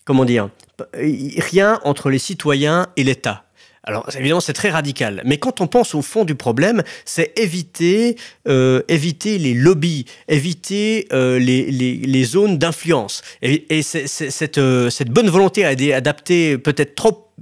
[0.04, 0.48] Comment dire
[0.94, 3.44] Rien entre les citoyens et l'État.
[3.88, 8.16] Alors évidemment c'est très radical, mais quand on pense au fond du problème, c'est éviter,
[8.46, 13.22] euh, éviter les lobbies, éviter euh, les, les, zones d'influence.
[13.40, 17.32] Et, et cette, euh, cette, bonne volonté a été adaptée peut-être trop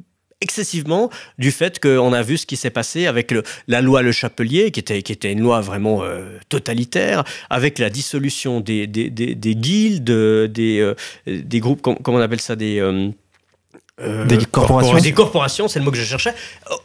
[0.40, 3.34] excessivement du fait qu'on a vu ce qui s'est passé avec
[3.66, 6.04] la loi Le Chapelier, qui était, qui était une loi vraiment
[6.48, 10.04] totalitaire, avec la dissolution des, des, des, des guildes,
[10.52, 10.92] des,
[11.26, 12.80] des groupes, comment on appelle ça, des
[13.98, 14.98] des corporations.
[14.98, 16.34] Des corporations, c'est le mot que je cherchais.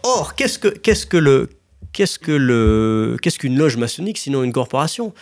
[0.03, 1.49] Or, qu'est-ce que, qu'est-ce que le
[1.93, 5.13] qu'est-ce que le qu'est-ce qu'une loge maçonnique sinon une corporation?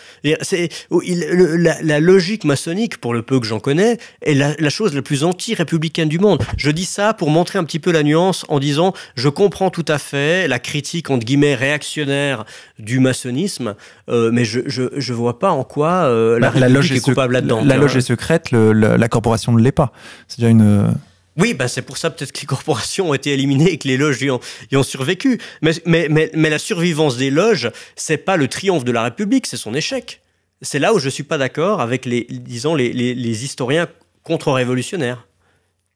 [0.42, 5.24] C'est la, logique maçonnique, pour le peu que j'en connais, est la, chose la plus
[5.24, 6.42] anti-républicaine du monde.
[6.56, 9.84] Je dis ça pour montrer un petit peu la nuance en disant je comprends tout
[9.88, 12.44] à fait la critique entre guillemets réactionnaire
[12.78, 13.74] du maçonnisme,
[14.08, 17.62] euh, mais je, je, vois pas en quoi euh, la, bah, loge est coupable là-dedans.
[17.64, 19.92] La, loge est secrète, la corporation ne l'est pas.
[20.28, 20.94] C'est déjà une
[21.40, 23.96] Oui, bah c'est pour ça peut-être que les corporations ont été éliminées et que les
[23.96, 25.40] loges y ont, y ont survécu.
[25.62, 29.46] Mais, mais, mais, mais, la survivance des loges, c'est pas le triomphe de la République,
[29.46, 30.20] c'est son échec.
[30.60, 33.88] C'est là où je suis pas d'accord avec les, disons, les, les, les historiens
[34.22, 35.26] contre-révolutionnaires.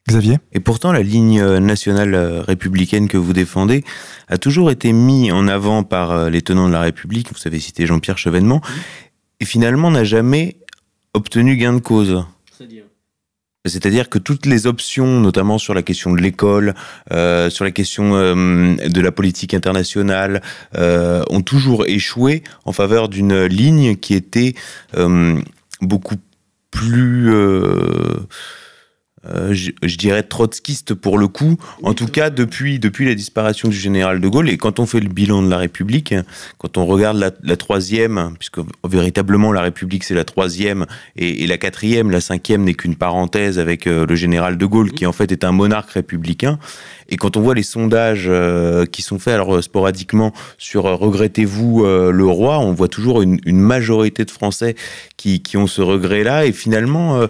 [0.07, 0.37] Xavier?
[0.51, 3.83] Et pourtant, la ligne nationale républicaine que vous défendez
[4.27, 7.29] a toujours été mise en avant par les tenants de la République.
[7.31, 8.61] Vous avez cité Jean-Pierre Chevènement.
[9.39, 10.57] Et finalement, n'a jamais
[11.13, 12.23] obtenu gain de cause.
[12.55, 12.84] C'est-à-dire?
[13.65, 16.75] C'est-à-dire que toutes les options, notamment sur la question de l'école,
[17.11, 20.41] euh, sur la question euh, de la politique internationale,
[20.75, 24.55] euh, ont toujours échoué en faveur d'une ligne qui était
[25.81, 26.15] beaucoup
[26.71, 27.31] plus
[29.33, 33.75] euh, je, dirais trotskiste pour le coup, en tout cas depuis, depuis la disparition du
[33.75, 34.49] général de Gaulle.
[34.49, 36.13] Et quand on fait le bilan de la République,
[36.57, 40.85] quand on regarde la, troisième, puisque véritablement la République c'est la troisième,
[41.15, 45.05] et, la quatrième, la cinquième n'est qu'une parenthèse avec euh, le général de Gaulle, qui
[45.05, 46.59] en fait est un monarque républicain.
[47.07, 51.85] Et quand on voit les sondages euh, qui sont faits alors sporadiquement sur euh, regrettez-vous
[51.85, 54.75] euh, le roi, on voit toujours une, une, majorité de Français
[55.17, 56.45] qui, qui ont ce regret-là.
[56.45, 57.27] Et finalement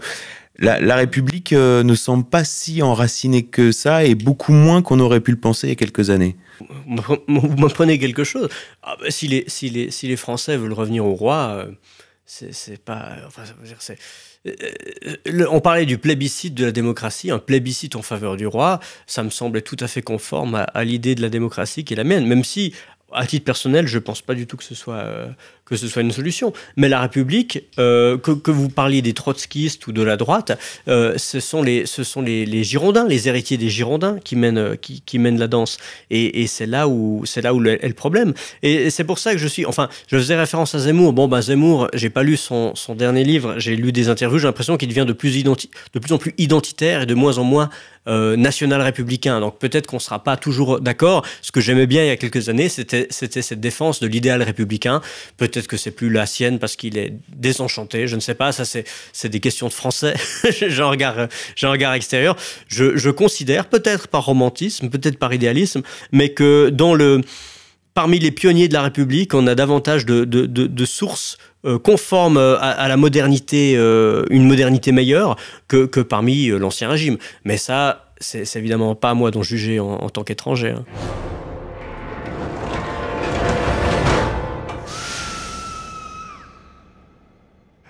[0.57, 5.19] la, République euh, ne semble pas si enracinée que ça et beaucoup moins qu'on aurait
[5.19, 6.35] pu le penser il y a quelques années.
[7.27, 8.49] Vous m'apprenez quelque chose.
[8.81, 11.71] Ah bah, si, les, Français veulent revenir au roi, euh,
[12.25, 13.17] c'est pas.
[13.27, 13.43] Enfin,
[14.47, 19.23] euh, on parlait du plébiscite de la démocratie, un plébiscite en faveur du roi, ça
[19.23, 22.25] me semblait tout à fait conforme à, l'idée de la démocratie qui est la mienne,
[22.27, 22.73] même si
[23.11, 25.29] à titre personnel, je ne pense pas du tout que ce soit,
[25.65, 26.53] que ce soit une solution.
[26.77, 31.39] Mais la République, euh, que, vous parliez des trotskistes ou de la droite, euh, ce
[31.39, 35.39] sont, les, ce sont les, Girondins, les héritiers des Girondins qui mènent, qui, qui mènent
[35.39, 35.77] la danse.
[36.11, 38.33] Et, c'est là où, c'est là où est le problème.
[38.61, 39.65] Et c'est pour ça que je suis.
[39.65, 41.13] Enfin, je faisais référence à Zemmour.
[41.13, 44.77] Bon, ben Zemmour, j'ai pas lu son, dernier livre, j'ai lu des interviews, j'ai l'impression
[44.77, 47.69] qu'il devient de plus, identi de plus en plus identitaire et de moins en moins
[48.07, 49.39] euh, national républicain.
[49.39, 51.25] Donc peut-être qu'on ne sera pas toujours d'accord.
[51.41, 55.01] Ce que j'aimais bien il y a quelques années, c'était cette défense de l'idéal républicain.
[55.63, 58.07] Que c'est plus la sienne parce qu'il est désenchanté.
[58.07, 58.51] Je ne sais pas.
[58.51, 60.13] Ça, c'est des questions de français.
[60.49, 61.27] j'ai un regard,
[61.63, 62.35] un extérieur.
[62.67, 67.21] Je, considère, peut-être par romantisme, peut-être par idéalisme, mais que dans le
[67.93, 72.87] parmi les pionniers de la République, on a davantage de, sources euh, conformes à, à,
[72.89, 75.37] la modernité, euh, une modernité meilleure
[75.69, 77.17] que, parmi euh, l'ancien régime.
[77.45, 80.71] Mais ça, c'est évidemment pas à moi d'en juger en, en tant qu'étranger.
[80.71, 80.83] Hein.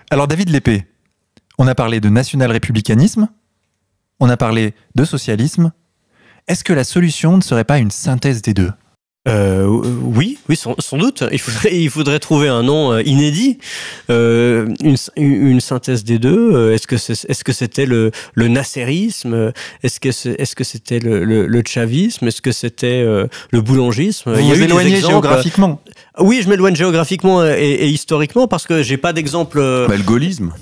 [0.08, 0.86] Alors David Lépée,
[1.58, 3.28] on a parlé de national-républicanisme,
[4.20, 5.72] on a parlé de socialisme.
[6.46, 8.70] Est-ce que la solution ne serait pas une synthèse des deux?
[9.26, 11.24] Euh, oui, oui, sans, sans, doute.
[11.32, 13.58] Il faudrait, il faudrait trouver un nom euh, inédit,
[14.10, 16.52] euh, une, une, synthèse des deux.
[16.52, 20.64] Euh, est-ce que c'est, est-ce que c'était le, le nasserisme Est-ce que c'est, est-ce que
[20.64, 24.32] c'était le, le, le chavisme Est-ce que c'était euh, le boulangisme?
[24.32, 25.80] Vous vous éloignez géographiquement.
[26.18, 29.58] Oui, je m'éloigne géographiquement et, et, historiquement parce que j'ai pas d'exemple.
[29.88, 30.52] Bah, le gaullisme.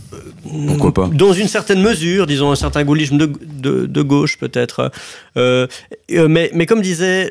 [0.67, 4.91] Pourquoi pas Dans une certaine mesure, disons un certain gaullisme de, gauche peut-être.
[5.37, 7.31] mais, mais comme disait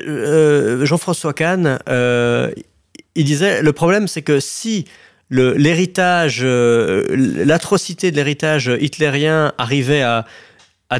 [0.84, 2.50] Jean-François Kahn, euh,
[3.14, 4.86] il disait le problème c'est que si
[5.30, 10.24] l'héritage, euh, l'atrocité de l'héritage hitlérien arrivait à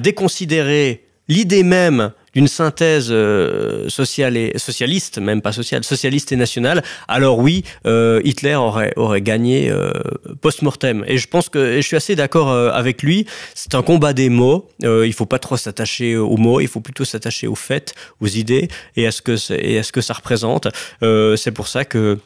[0.01, 6.83] déconsidérer l'idée même d'une synthèse euh, sociale et socialiste, même pas sociale, socialiste et nationale,
[7.09, 9.93] alors oui, euh, Hitler aurait aurait gagné euh,
[10.41, 11.05] post-mortem.
[11.07, 13.27] Et je pense que je suis assez d'accord avec lui.
[13.55, 14.69] C'est un combat des mots.
[14.83, 16.61] Il faut pas trop s'attacher aux mots.
[16.61, 19.93] Il faut plutôt s'attacher aux faits, aux idées et à ce que et à ce
[19.93, 20.69] que ça représente.
[21.01, 22.19] C'est pour ça que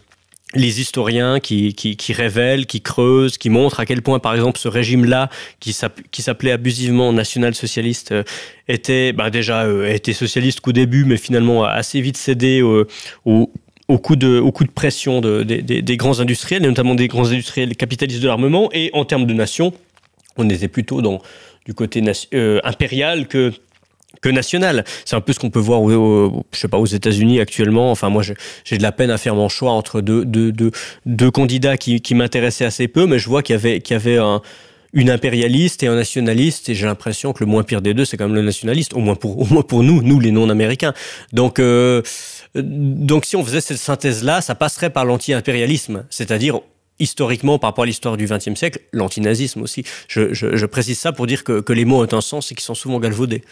[0.54, 1.74] les historiens qui,
[2.10, 5.28] révèlent, qui creusent, qui montrent à quel point, par exemple, ce régime-là,
[5.60, 8.22] qui s'appelait abusivement national-socialiste, euh,
[8.66, 12.86] était bah, déjà euh, était socialiste qu'au début, mais finalement assez vite cédé au,
[13.88, 14.42] au coup de,
[14.74, 18.70] pression de, de, de, des grands industriels, et notamment des grands industriels capitalistes de l'armement.
[18.72, 19.72] Et en termes de nation,
[20.36, 21.02] on était plutôt
[21.66, 22.02] du côté
[22.34, 23.52] euh, impérial que
[24.20, 24.84] que national.
[25.04, 27.90] C'est un peu ce qu'on peut voir, au, au, je sais pas, aux États-Unis actuellement.
[27.90, 28.22] Enfin, moi,
[28.64, 30.52] j'ai de la peine à faire mon choix entre deux, deux,
[31.06, 34.42] deux, candidats qui, m'intéressaient assez peu, mais je vois qu'il y avait, y avait un,
[34.92, 38.16] une impérialiste et un nationaliste, et j'ai l'impression que le moins pire des deux, c'est
[38.16, 40.94] quand même le nationaliste, au moins pour, au moins pour nous, nous les non-américains.
[41.32, 42.02] Donc, euh,
[42.54, 46.60] donc, si on faisait cette synthèse-là, ça passerait par l'anti-impérialisme, c'est-à-dire
[46.98, 49.84] historiquement, par rapport à l'histoire du XXe siècle, l'antinazisme aussi.
[50.08, 52.56] Je, je, je, précise ça pour dire que, que les mots ont un sens et
[52.56, 53.44] qu'ils sont souvent galvaudés.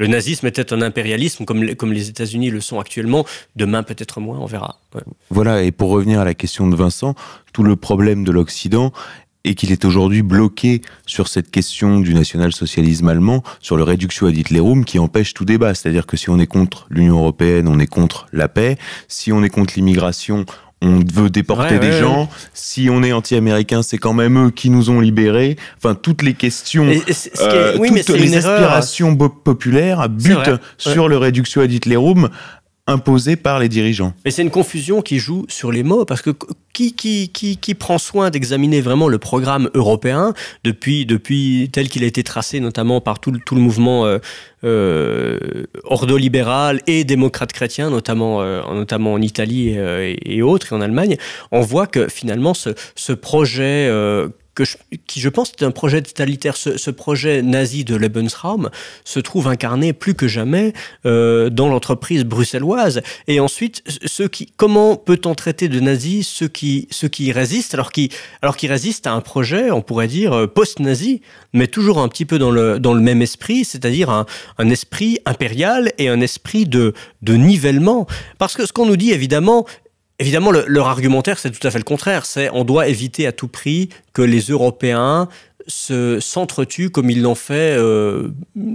[0.00, 3.26] Le nazisme était un impérialisme comme les, comme les États-Unis le sont actuellement.
[3.54, 4.80] Demain, peut-être moins, on verra.
[5.28, 7.14] Voilà, et pour revenir à la question de Vincent,
[7.52, 8.94] tout le problème de l'Occident
[9.44, 14.36] et qu'il est aujourd'hui bloqué sur cette question du national-socialisme allemand, sur le réduction ad
[14.36, 15.74] Hitlerum qui empêche tout débat.
[15.74, 18.78] C'est-à-dire que si on est contre l'Union européenne, on est contre la paix.
[19.06, 20.46] Si on est contre l'immigration,
[20.82, 22.28] on veut déporter des gens.
[22.54, 25.56] Si on est anti-américain, c'est quand même eux qui nous ont libérés.
[25.76, 32.30] Enfin, toutes les questions, euh, toutes les aspirations populaires butent sur le réduction ad Hitlerum
[32.90, 34.12] imposé par les dirigeants.
[34.24, 36.30] Mais c'est une confusion qui joue sur les mots, parce que
[36.72, 42.06] qui, qui, qui, prend soin d'examiner vraiment le programme européen depuis, depuis tel qu'il a
[42.06, 44.18] été tracé, notamment par tout, tout le mouvement euh,
[44.62, 45.38] euh,
[45.84, 51.16] ordolibéral et démocrate chrétien, notamment, euh, notamment en Italie euh, et, autres, et en Allemagne,
[51.50, 53.90] on voit que finalement ce, ce projet
[55.06, 56.56] qui je pense est un projet totalitaire.
[56.56, 58.70] Ce, projet nazi de Lebensraum
[59.04, 60.72] se trouve incarné plus que jamais
[61.06, 63.02] euh, dans l'entreprise bruxelloise.
[63.28, 63.82] Et ensuite,
[64.32, 66.88] qui, comment peut-on traiter de nazis ceux qui,
[67.32, 72.08] résistent alors qu'ils résistent à un projet, on pourrait dire, euh, post-nazi, mais toujours un
[72.08, 78.06] petit peu dans le, même esprit, c'est-à-dire un, esprit impérial et un esprit de nivellement.
[78.38, 79.66] Parce que ce qu'on nous dit, évidemment,
[80.20, 82.26] Évidemment, leur argumentaire, c'est tout à fait le contraire.
[82.26, 85.28] C'est on doit éviter à tout prix que les Européens
[85.66, 88.28] se s'entretuent comme ils l'ont fait euh,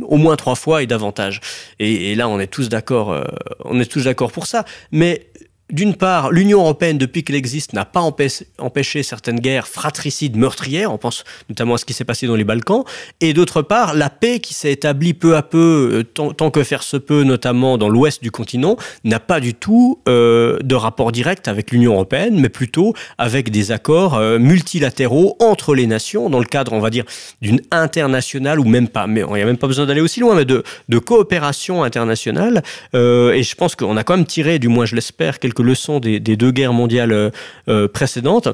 [0.03, 1.41] au moins trois fois et davantage.
[1.77, 3.12] Et, là, on est tous d'accord.
[3.12, 3.23] Euh,
[3.63, 4.65] on est tous d'accord pour ça.
[4.91, 5.27] Mais
[5.71, 10.99] d'une part, l'Union européenne, depuis qu'elle existe, n'a pas empêché certaines guerres fratricides, meurtrières, on
[10.99, 12.84] pense notamment à ce qui s'est passé dans les Balkans,
[13.19, 16.84] et d'autre part, la paix qui s'est établie peu à peu, euh, tant, que faire
[16.84, 21.47] se peut, notamment dans l'ouest du continent, n'a pas du tout euh, de rapport direct
[21.47, 26.45] avec l'Union européenne, mais plutôt avec des accords euh, multilatéraux entre les nations, dans le
[26.45, 27.06] cadre, on va dire,
[27.41, 30.36] d'une internationale, ou même pas, mais il n'y a même pas besoin d'aller aussi loin,
[30.36, 30.63] mais de,
[30.99, 35.55] coopération internationale, et je pense qu'on a quand même tiré, du moins je l'espère, quelques
[35.60, 37.30] leçons des, deux guerres mondiales euh,
[37.70, 38.50] euh, précédentes.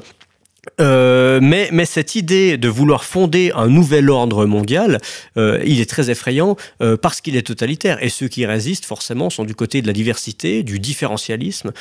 [0.80, 5.00] Euh, mais, cette idée de vouloir fonder un nouvel ordre mondial,
[5.34, 6.56] il est très effrayant
[7.02, 8.00] parce qu'il est totalitaire.
[8.00, 11.72] Et ceux qui résistent, forcément, sont du côté de la diversité, du différentialisme,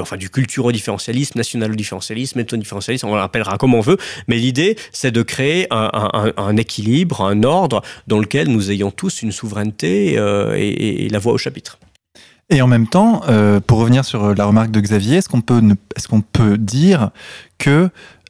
[0.00, 3.98] enfin du culturo-différentialisme, national-différentialisme, ethno-différentialisme, on l'appellera comme on veut.
[4.26, 9.30] Mais l'idée, c'est de créer un, équilibre, un ordre dans lequel nous ayons tous une
[9.30, 11.78] souveraineté et la voix au chapitre.
[12.50, 15.40] Et en même temps, euh, pour revenir sur euh, la remarque de Xavier, est-ce qu'on
[15.40, 15.62] peut,
[15.96, 17.10] est qu'on peut dire
[17.58, 17.88] que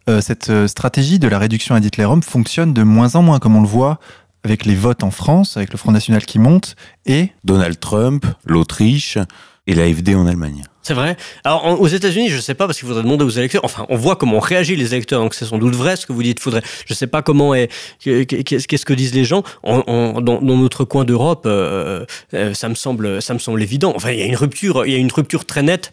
[0.09, 3.62] euh, cette stratégie de la réduction à Hitlerum fonctionne de moins en moins, comme on
[3.62, 3.98] le voit
[4.44, 7.31] avec les votes en France, avec le Front National qui monte, et...
[7.44, 9.18] Donald Trump, l'Autriche
[9.66, 10.64] et l'AFD en Allemagne?
[10.85, 11.16] C'est vrai.
[11.44, 13.64] Alors aux États-Unis, je ne sais pas parce qu'il faudrait demander aux électeurs.
[13.64, 16.23] Enfin, on voit comment réagissent les électeurs, donc c'est sans doute vrai ce que vous
[16.23, 16.40] dites.
[16.40, 16.62] Faudrait.
[16.87, 17.70] Je ne sais pas comment est.
[18.01, 23.33] Qu'est-ce que disent les gens dans, notre coin d'Europe euh, euh, Ça me semble, ça
[23.33, 23.94] me semble évident.
[23.97, 25.90] Enfin, il y a une rupture, il y a une rupture très nette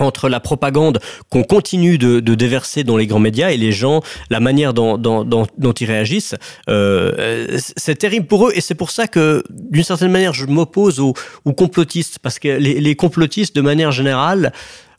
[0.00, 4.40] entre la propagande qu'on continue de, déverser dans les grands médias et les gens, la
[4.40, 4.96] manière dont,
[5.80, 6.34] ils réagissent,
[6.68, 8.52] euh, c'est terrible pour eux.
[8.54, 11.14] Et c'est pour ça que, d'une certaine manière, je m'oppose aux,
[11.56, 14.52] complotistes parce que les, complotistes, de manière générale,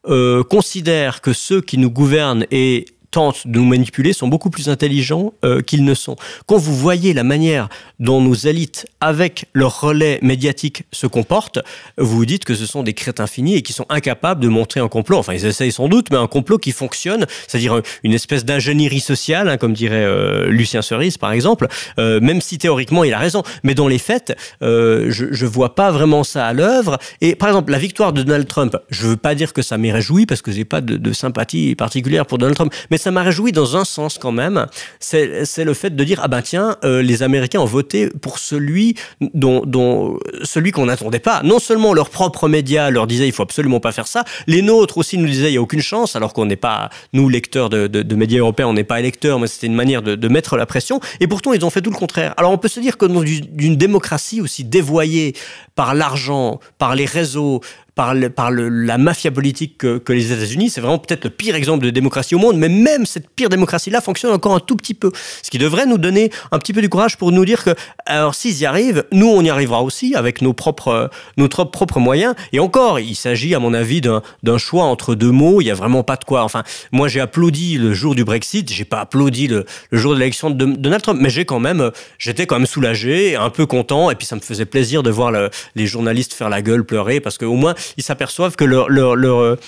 [0.08, 4.70] euh, considèrent que ceux qui nous gouvernent et tentent de nous manipuler sont beaucoup plus
[4.70, 6.16] intelligents euh, qu'ils ne sont.
[6.48, 7.70] Quand vous voyez la manière
[8.00, 11.60] dont nos élites, avec leur relais médiatique, se comportent,
[11.98, 14.80] vous vous dites que ce sont des crétins finis et qui sont incapables de montrer
[14.80, 15.18] un complot.
[15.18, 19.50] Enfin, ils essayent sans doute, mais un complot qui fonctionne, c'est-à-dire une espèce d'ingénierie sociale,
[19.50, 21.68] hein, comme dirait euh, Lucien Cerise, par exemple,
[22.00, 23.44] euh, même si théoriquement il a raison.
[23.64, 26.98] Mais dans les faits, je ne vois pas vraiment ça à l'œuvre.
[27.20, 29.78] Et par exemple, la victoire de Donald Trump, je ne veux pas dire que ça
[29.78, 33.12] m'est réjoui, parce que j'ai pas de, de sympathie particulière pour Donald Trump, mais ça
[33.12, 34.68] m'a réjoui dans un sens quand même.
[35.00, 38.96] C'est le fait de dire ah ben tiens, euh, les Américains ont voté pour celui
[39.20, 41.42] dont, celui qu'on n'attendait pas.
[41.44, 44.98] Non seulement leurs propres médias leur disaient il faut absolument pas faire ça, les nôtres
[44.98, 47.88] aussi nous disaient il y a aucune chance, alors qu'on n'est pas nous lecteurs de,
[47.88, 50.66] de, médias européens, on n'est pas électeurs, mais c'était une manière de, de, mettre la
[50.66, 51.00] pression.
[51.20, 52.34] Et pourtant ils ont fait tout le contraire.
[52.38, 55.34] Alors on peut se dire que dans une démocratie aussi dévoyée
[55.76, 57.62] par l'argent, par les réseaux,
[57.96, 60.70] par, par la mafia politique que, les États-Unis.
[60.70, 64.02] C'est vraiment peut-être le pire exemple de démocratie au monde, mais même cette pire démocratie-là
[64.02, 65.12] fonctionne encore un tout petit peu.
[65.42, 67.72] Ce qui devrait nous donner un petit peu du courage pour nous dire que,
[68.06, 72.36] alors s'ils y arrivent, nous on y arrivera aussi avec nos propres, nos propres moyens.
[72.54, 75.62] Et encore, il s'agit à mon avis d'un choix entre deux mots.
[75.62, 76.44] Il n'y a vraiment pas de quoi.
[76.44, 80.50] Enfin, moi j'ai applaudi le jour du Brexit, j'ai pas applaudi le, jour de l'élection
[80.50, 84.16] de Donald Trump, mais j'ai quand même, j'étais quand même soulagé, un peu content, et
[84.16, 85.32] puis ça me faisait plaisir de voir
[85.76, 89.40] les journalistes faire la gueule, pleurer, parce qu'au moins ils s'aperçoivent que leur, leur, leur
[89.40, 89.60] euh,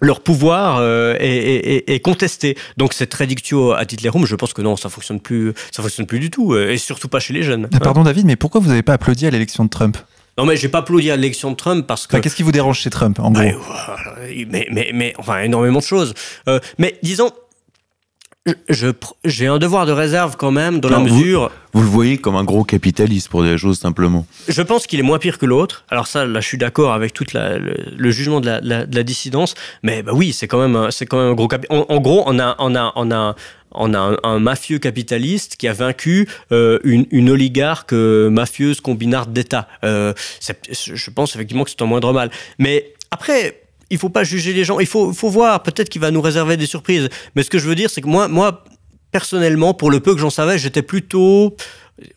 [0.00, 2.56] leur pouvoir euh, est, est, contesté.
[2.78, 6.20] Donc cette rédictio à Hitlerum, je pense que non, ça fonctionne plus, ça fonctionne plus
[6.20, 7.68] du tout, euh, et surtout pas chez les jeunes.
[7.72, 9.98] Ah, pardon David, mais pourquoi vous n'avez pas applaudi à l'élection de Trump?
[10.38, 12.16] Non mais j'ai pas applaudi à l'élection de Trump parce que.
[12.16, 13.42] Qu'est-ce qui vous dérange chez Trump en gros?
[14.48, 16.14] Mais, mais, mais, enfin énormément de choses.
[16.78, 17.30] mais disons,
[19.26, 21.50] j'ai un devoir de réserve quand même dans la mesure.
[21.74, 24.26] Vous, le voyez comme un gros capitaliste pour des choses simplement.
[24.48, 25.84] Je pense qu'il est moins pire que l'autre.
[25.90, 29.54] Alors ça, là, je suis d'accord avec tout le, jugement de la, dissidence.
[29.82, 31.86] Mais bah oui, c'est quand même, c'est quand même un gros capitaliste.
[31.90, 33.36] En, gros, on a, on a, on a,
[33.72, 39.34] on a un, mafieux capitaliste qui a vaincu euh, une, une, oligarque euh, mafieuse combinarde
[39.34, 39.68] d'État.
[39.84, 40.14] Euh,
[40.72, 42.30] je pense effectivement que c'est un moindre mal.
[42.58, 43.59] Mais après,
[43.90, 44.80] il faut pas juger les gens.
[44.80, 45.62] Il faut, faut voir.
[45.62, 47.08] Peut-être qu'il va nous réserver des surprises.
[47.34, 48.64] Mais ce que je veux dire, c'est que moi, moi,
[49.10, 51.56] personnellement, pour le peu que j'en savais, j'étais plutôt,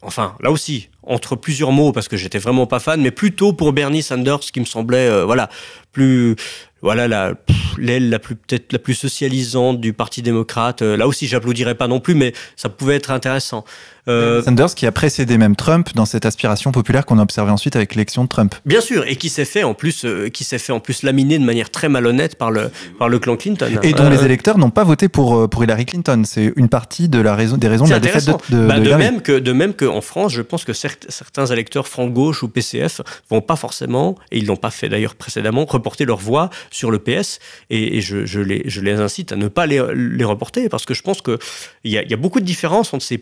[0.01, 3.73] enfin, là aussi, entre plusieurs mots, parce que j'étais vraiment pas fan, mais plutôt pour
[3.73, 5.49] Bernie Sanders, qui me semblait, euh, voilà,
[5.91, 6.35] plus
[6.81, 7.33] voilà la
[7.77, 10.81] l'aile la plus peut-être la plus socialisante du Parti démocrate.
[10.81, 13.63] Euh, là aussi, j'applaudirais pas non plus, mais ça pouvait être intéressant.
[14.07, 17.75] Euh, Sanders qui a précédé même Trump dans cette aspiration populaire qu'on a observé ensuite
[17.75, 18.55] avec l'élection de Trump.
[18.65, 21.39] Bien sûr, et qui s'est fait en plus, euh, qui s'est fait en plus laminer
[21.39, 23.79] de manière très malhonnête par le par le clan Clinton.
[23.81, 26.23] Et dont les électeurs n'ont pas voté pour pour Hillary Clinton.
[26.25, 28.93] C'est une partie de la raison des raisons de la défaite de, de, bah, de,
[28.93, 33.01] même que de même qu'en France, je pense que certains électeurs franc gauche ou PCF
[33.29, 36.99] vont pas forcément, et ils l'ont pas fait d'ailleurs précédemment, reporter leur voix sur le
[36.99, 37.39] PS
[37.69, 41.01] et, je, les, je, les, incite à ne pas les, les reporter parce que je
[41.01, 41.37] pense qu'il
[41.85, 43.17] y a, y a beaucoup de différences entre ces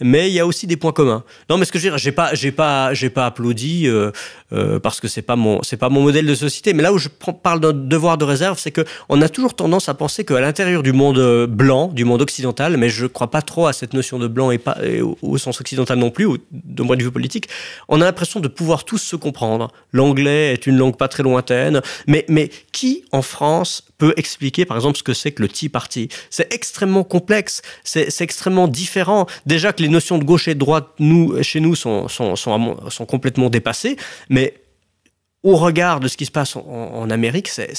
[0.00, 1.24] mais il y a aussi des points communs.
[1.48, 4.12] Non, mais ce que je veux dire, j'ai pas, j'ai pas, j'ai pas applaudi euh,
[4.52, 6.74] euh, parce que c'est pas mon, c'est pas mon modèle de société.
[6.74, 7.08] Mais là où je
[7.42, 10.82] parle d'un devoir de réserve, c'est que on a toujours tendance à penser qu'à l'intérieur
[10.82, 14.18] du monde euh, blanc, du monde occidental, mais je crois pas trop à cette notion
[14.18, 14.76] de blanc et pas
[15.22, 17.48] au, sens occidental non plus, d'un point de vue politique,
[17.88, 19.72] on a l'impression de pouvoir tous se comprendre.
[19.92, 24.76] L'anglais est une langue pas très lointaine, mais mais qui en France peut expliquer, par
[24.76, 29.26] exemple, ce que c'est que le Tea Party C'est extrêmement complexe, c'est extrêmement différent.
[29.44, 32.88] Déjà que les notions de gauche et de droite, nous, chez nous, sont, sont, sont,
[32.88, 33.96] sont complètement dépassées,
[34.28, 34.54] mais
[35.44, 37.70] au regard de ce qui se passe en, Amérique, c'est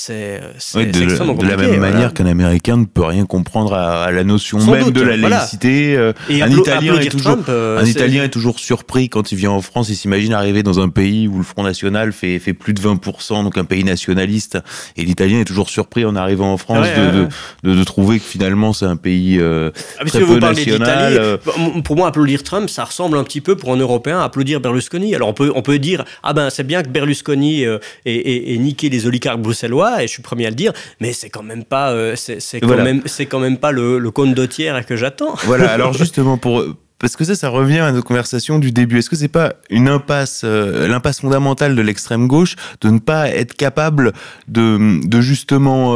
[0.76, 4.60] oui, de, de la même manière qu'un Américain ne peut rien comprendre à, la notion
[4.66, 5.96] même de la laïcité.
[5.98, 9.62] Euh, un, Italien est, toujours, euh, un Italien est toujours surpris quand il vient en
[9.62, 9.90] France.
[9.90, 13.44] Il s'imagine arriver dans un pays où le Front National fait, fait plus de 20%,
[13.44, 14.58] donc un pays nationaliste.
[14.96, 17.28] Et l'Italien est toujours surpris en arrivant en France de,
[17.70, 21.18] de, de, trouver que finalement c'est un pays euh, ah, très peu national.
[21.18, 21.38] Euh.
[21.84, 25.14] Pour moi, applaudir Trump, ça ressemble un petit peu pour un Européen à applaudir Berlusconi.
[25.14, 28.90] Alors on peut, on peut dire, ah ben c'est bien que Berlusconi euh, et, niquer
[28.90, 31.92] les oligarques bruxellois, et je suis premier à le dire, mais c'est quand même pas,
[31.92, 35.36] euh, c'est quand, même, quand même pas le, le d'Otière que j'attends.
[35.50, 36.64] Voilà, alors justement, pour,
[37.00, 39.00] parce que ça, ça revient à notre conversation du début.
[39.00, 43.30] Est-ce que c'est pas une impasse, euh, l'impasse fondamentale de l'extrême gauche, de ne pas
[43.30, 44.14] être capable
[44.48, 45.96] de, de justement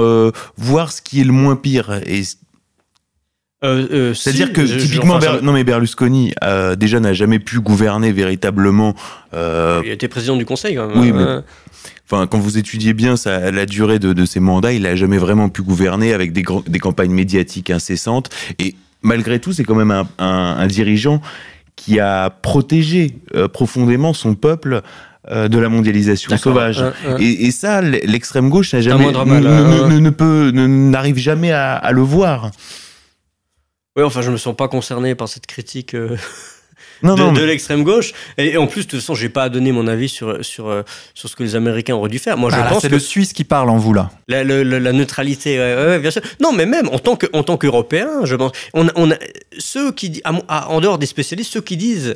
[0.57, 2.23] voir ce qui est le moins pire et
[3.63, 6.33] C'est-à-dire que typiquement, non mais Berlusconi
[6.77, 8.95] déjà n'a jamais pu gouverner véritablement.
[9.33, 10.75] il a été président du Conseil.
[10.75, 10.99] Quand même.
[10.99, 11.43] Oui, mais hein
[12.13, 15.17] enfin, quand vous étudiez bien ça, la durée de, de ses mandats, il n'a jamais
[15.17, 18.29] vraiment pu gouverner avec des, des, campagnes médiatiques incessantes.
[18.59, 21.21] Et malgré tout, c'est quand même un, un, dirigeant
[21.75, 24.81] qui a protégé euh, profondément son peuple
[25.31, 26.83] euh, de la mondialisation sauvage.
[27.19, 32.01] Et, et, ça, l'extrême gauche n'a jamais, ne, ne, peut, n'arrive jamais à, à, le
[32.01, 32.51] voir.
[33.95, 35.93] Oui, enfin, je me sens pas concerné par cette critique.
[35.93, 36.17] Euh,
[37.03, 38.13] de, l'extrême gauche.
[38.37, 40.83] Et, en plus, de toute façon, j'ai pas à donner mon avis sur, sur, euh,
[41.13, 42.37] sur ce que les Américains auraient dû faire.
[42.37, 44.09] Moi, je pense c'est le Suisse qui parle en vous là.
[44.27, 45.57] La, neutralité,
[46.01, 46.21] bien sûr.
[46.41, 49.15] Non, mais même en tant que en tant qu'Européen, je pense, on, on a
[49.57, 52.15] ceux qui, en dehors des spécialistes, ceux qui disent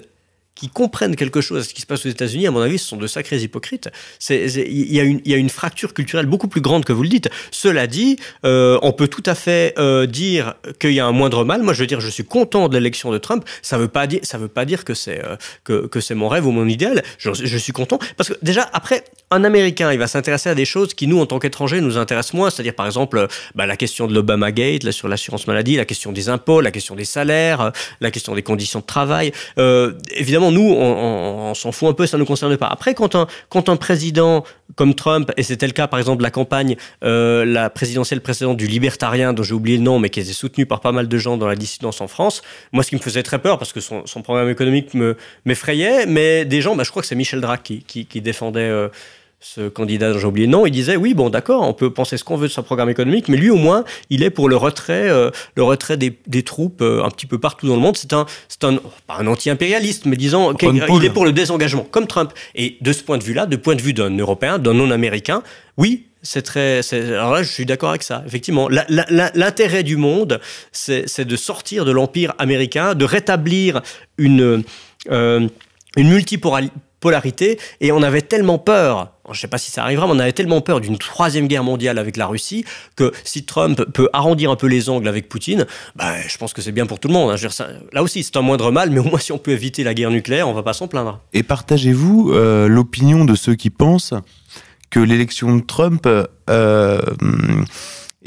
[0.57, 2.87] qui comprennent quelque chose à ce qui se passe aux États-Unis, à mon avis, ce
[2.87, 3.89] sont de sacrés hypocrites.
[4.29, 7.29] Il y, a une, fracture culturelle beaucoup plus grande que vous le dites.
[7.51, 11.45] Cela dit, euh, on peut tout à fait euh, dire qu'il y a un moindre
[11.45, 11.61] mal.
[11.61, 13.45] Moi, je veux dire, je suis content de l'élection de Trump.
[13.61, 14.21] Ça ne veut pas dire,
[15.07, 17.03] euh, que, c'est mon rêve ou mon idéal.
[17.19, 20.93] Je, suis content parce que déjà après, un Américain, il va s'intéresser à des choses
[20.93, 22.49] qui nous, en tant qu'étrangers, nous intéressent moins.
[22.49, 26.11] C'est-à-dire, par exemple, bah, la question de l'Obama Gate, là, sur l'assurance maladie, la question
[26.11, 29.31] des impôts, la question des salaires, la question des conditions de travail.
[30.15, 32.67] évidemment nous, on, s'en fout un peu, ça ne nous concerne pas.
[32.67, 34.43] Après, quand un, président
[34.75, 38.57] comme Trump, et c'était le cas par exemple de la campagne, euh, la présidentielle précédente
[38.57, 41.17] du libertarien, dont j'ai oublié le nom, mais qui était soutenu par pas mal de
[41.17, 42.41] gens dans la dissidence en France,
[42.71, 44.89] moi ce qui me faisait très peur, parce que son, programme économique
[45.45, 48.61] m'effrayait, mais des gens, bah, je crois que c'est Michel Drac qui, défendait...
[48.61, 48.89] Euh,
[49.39, 52.17] ce candidat dont j'ai oublié le nom, il disait oui, bon, d'accord, on peut penser
[52.17, 54.57] ce qu'on veut de son programme économique, mais lui, au moins, il est pour le
[54.57, 57.97] retrait, euh, le retrait des, des troupes euh, un petit peu partout dans le monde.
[57.97, 62.07] C'est un, c'est un, pas un anti-impérialiste, mais disons, il est pour le désengagement, comme
[62.07, 62.33] Trump.
[62.55, 65.43] Et de ce point de vue-là, de point de vue d'un Européen, d'un non-Américain,
[65.77, 66.81] oui, c'est très.
[66.93, 68.23] Alors là, je suis d'accord avec ça.
[68.25, 73.81] Effectivement, l'intérêt du monde, c'est de sortir de l'empire américain, de rétablir
[74.17, 74.63] une.
[75.11, 75.47] Euh,
[75.95, 76.11] une
[76.99, 80.19] polarité et on avait tellement peur je ne sais pas si ça arrivera, mais on
[80.19, 82.65] avait tellement peur d'une troisième guerre mondiale avec la Russie
[82.95, 85.65] que si Trump peut arrondir un peu les angles avec Poutine,
[85.95, 87.31] bah, je pense que c'est bien pour tout le monde.
[87.31, 87.67] Hein.
[87.91, 90.11] là aussi, c'est un moindre mal, mais au moins si on peut éviter la guerre
[90.11, 91.19] nucléaire, on va pas s'en plaindre.
[91.33, 94.13] Et partagez-vous euh, l'opinion de ceux qui pensent
[94.89, 96.07] que l'élection de Trump
[96.49, 97.01] euh,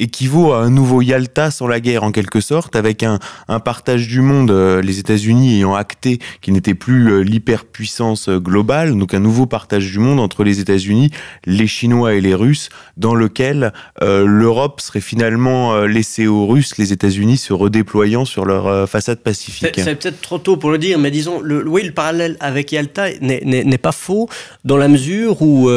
[0.00, 3.18] équivaut à un nouveau Yalta sans la guerre en quelque sorte, avec un,
[3.64, 8.96] partage du monde, euh, les États-Unis ayant acté qu'ils n'étaient plus euh, l'hyperpuissance euh, globale,
[8.96, 11.10] donc un nouveau partage du monde entre les États-Unis,
[11.44, 17.36] les Chinois et les Russes, dans lequel l'Europe serait finalement laissée aux Russes, les États-Unis
[17.36, 19.74] se redéployant sur leur façade pacifique.
[19.76, 23.78] C'est peut-être trop tôt pour le dire, mais disons, oui, le parallèle avec Yalta n'est
[23.78, 24.28] pas faux
[24.64, 25.70] dans la mesure où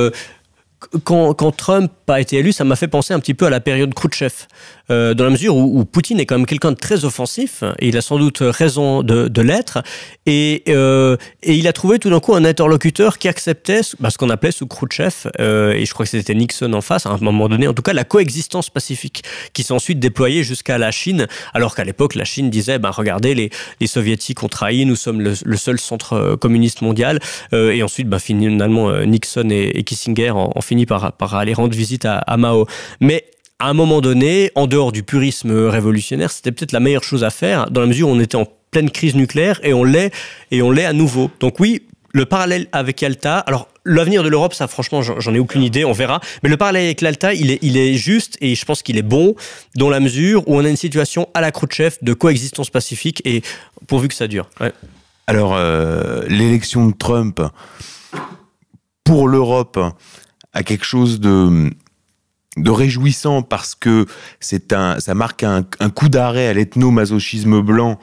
[1.03, 3.93] quand, Trump a été élu, ça m'a fait penser un petit peu à la période
[3.93, 4.33] Khrouchtchev,
[4.89, 7.97] euh, dans la mesure où, Poutine est quand même quelqu'un de très offensif, et il
[7.97, 9.79] a sans doute raison de, de l'être,
[10.25, 14.17] et, euh, et, il a trouvé tout d'un coup un interlocuteur qui acceptait bah, ce
[14.17, 17.17] qu'on appelait sous Khrouchtchev, euh, et je crois que c'était Nixon en face, à un
[17.17, 19.23] moment donné, en tout cas la coexistence pacifique,
[19.53, 23.35] qui s'est ensuite déployée jusqu'à la Chine, alors qu'à l'époque la Chine disait, bah, regardez,
[23.35, 27.19] les, les soviétiques ont trahi, nous sommes le, seul centre euh, communiste mondial,
[27.53, 31.53] euh, et ensuite bah, finalement Nixon et, et Kissinger en, en finit par, par aller
[31.53, 32.65] rendre visite à, Mao.
[32.99, 33.25] Mais
[33.59, 37.29] à un moment donné, en dehors du purisme révolutionnaire, c'était peut-être la meilleure chose à
[37.29, 40.11] faire, dans la mesure où on était en pleine crise nucléaire et on l'est
[40.51, 41.29] et on l'est à nouveau.
[41.39, 45.63] Donc oui, le parallèle avec Yalta, alors l'avenir de l'Europe, ça franchement, j'en ai aucune
[45.63, 46.19] idée, on verra.
[46.41, 49.03] Mais le parallèle avec l'Alta, il est, il est juste et je pense qu'il est
[49.03, 49.35] bon
[49.75, 53.41] dans la mesure où on a une situation à la Khrouchtchev de coexistence pacifique et
[53.87, 54.49] pourvu que ça dure.
[55.27, 57.41] Alors, euh, l'élection de Trump
[59.03, 59.79] pour l'Europe,
[60.53, 61.69] à quelque chose de
[62.57, 64.05] de réjouissant parce que
[64.39, 65.63] c'est un, ça marque un,
[65.95, 67.99] coup d'arrêt à l'ethno-masochisme blanc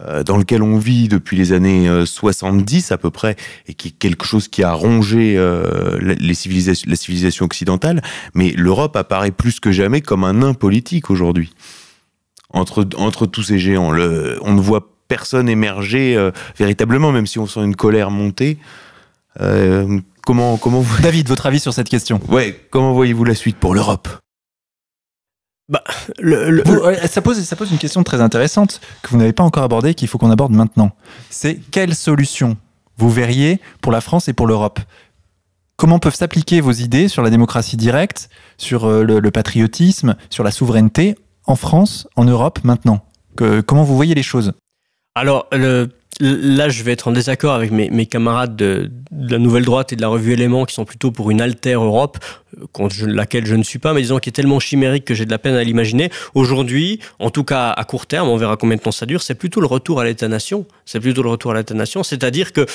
[0.00, 3.36] euh, dans lequel on vit depuis les années 70 euh, à peu près,
[3.66, 8.02] et qui est quelque chose qui a rongé euh, les civilisations, la civilisation occidentale.
[8.34, 11.54] Mais l'Europe apparaît plus que jamais comme un nain politique aujourd'hui.
[12.50, 17.46] Entre, entre tous ces géants, le, on ne voit personne émerger véritablement, même si on
[17.46, 18.58] sent une colère monter.
[20.26, 21.02] Comment, comment vous...
[21.02, 22.20] David, votre avis sur cette question.
[22.28, 24.08] Ouais, comment voyez-vous la suite pour l'Europe?
[25.68, 25.84] Bah,
[27.06, 30.08] ça, pose, ça pose une question très intéressante que vous n'avez pas encore abordée, qu'il
[30.08, 30.90] faut qu'on aborde maintenant.
[31.30, 32.56] C'est quelle solution
[32.98, 34.80] vous verriez pour la France et pour l'Europe?
[35.76, 40.50] Comment peuvent s'appliquer vos idées sur la démocratie directe, sur euh, le, patriotisme, sur la
[40.50, 41.14] souveraineté
[41.44, 43.04] en France, en Europe, maintenant?
[43.36, 44.54] Comment vous voyez les choses?
[45.14, 45.90] Alors, le,
[46.20, 50.00] là, je vais être en désaccord avec mes, camarades de, la Nouvelle Droite et de
[50.00, 52.18] la revue Éléments qui sont plutôt pour une altère Europe,
[52.58, 55.26] euh, contre laquelle je ne suis pas, mais disons qui est tellement chimérique que j'ai
[55.26, 56.10] de la peine à l'imaginer.
[56.34, 59.34] Aujourd'hui, en tout cas à court terme, on verra combien de temps ça dure, c'est
[59.34, 60.66] plutôt le retour à l'État-nation.
[60.84, 62.66] C'est plutôt le retour à l'État-nation, c'est-à-dire que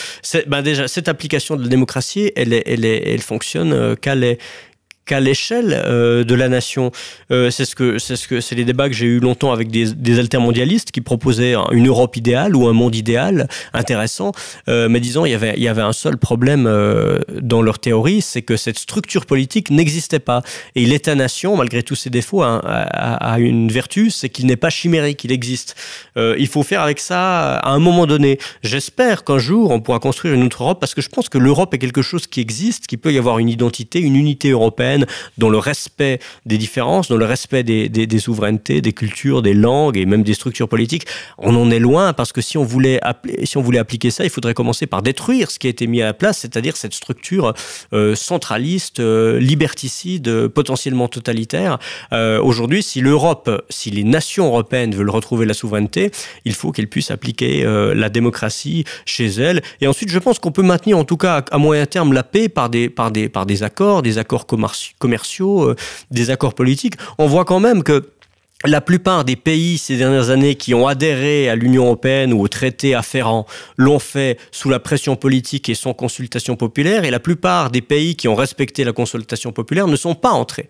[0.47, 4.15] ben déjà cette application de la démocratie, elle, est, elle, est, elle fonctionne euh, qu'à
[4.15, 4.37] les
[5.11, 6.89] qu'à l'échelle euh, de la nation.
[7.31, 9.69] Euh, c'est ce que c'est ce que c'est les débats que j'ai eu longtemps avec
[9.69, 14.31] des, des altermondialistes qui proposaient une Europe idéale ou un monde idéal intéressant.
[14.69, 16.63] Euh, mais disons, il y avait il y avait un seul problème
[17.41, 20.43] dans leur théorie, c'est que cette structure politique n'existait pas.
[20.75, 24.69] Et l'État-nation, malgré tous ses défauts, a, a, a une vertu, c'est qu'il n'est pas
[24.69, 25.75] chimérique, il existe.
[26.15, 28.39] il faut faire avec ça à un moment donné.
[28.63, 31.73] J'espère qu'un jour on pourra construire une autre Europe parce que je pense que l'Europe
[31.73, 35.00] est quelque chose qui existe, qui peut y avoir une identité, une unité européenne
[35.37, 40.05] dans le respect des différences, dans le respect des, souverainetés, des cultures, des langues et
[40.05, 41.05] même des structures politiques.
[41.37, 45.01] On en est loin parce que si on voulait, appliquer ça, il faudrait commencer par
[45.01, 47.53] détruire ce qui a été mis à la place, c'est-à-dire cette structure
[47.93, 51.79] euh, centraliste, euh, liberticide, potentiellement totalitaire.
[52.13, 56.11] Euh, aujourd'hui, si l'Europe, si les nations européennes veulent retrouver la souveraineté,
[56.45, 59.61] il faut qu'elles puissent appliquer la démocratie chez elles.
[59.81, 62.49] Et ensuite, je pense qu'on peut maintenir, en tout cas à, moyen terme, la paix
[62.49, 65.75] par des accords, des accords commerciaux commerciaux, euh,
[66.11, 68.09] des accords politiques, on voit quand même que
[68.65, 72.47] la plupart des pays ces dernières années qui ont adhéré à l'Union européenne ou au
[72.47, 77.71] traité afférent l'ont fait sous la pression politique et sans consultation populaire, et la plupart
[77.71, 80.69] des pays qui ont respecté la consultation populaire ne sont pas entrés.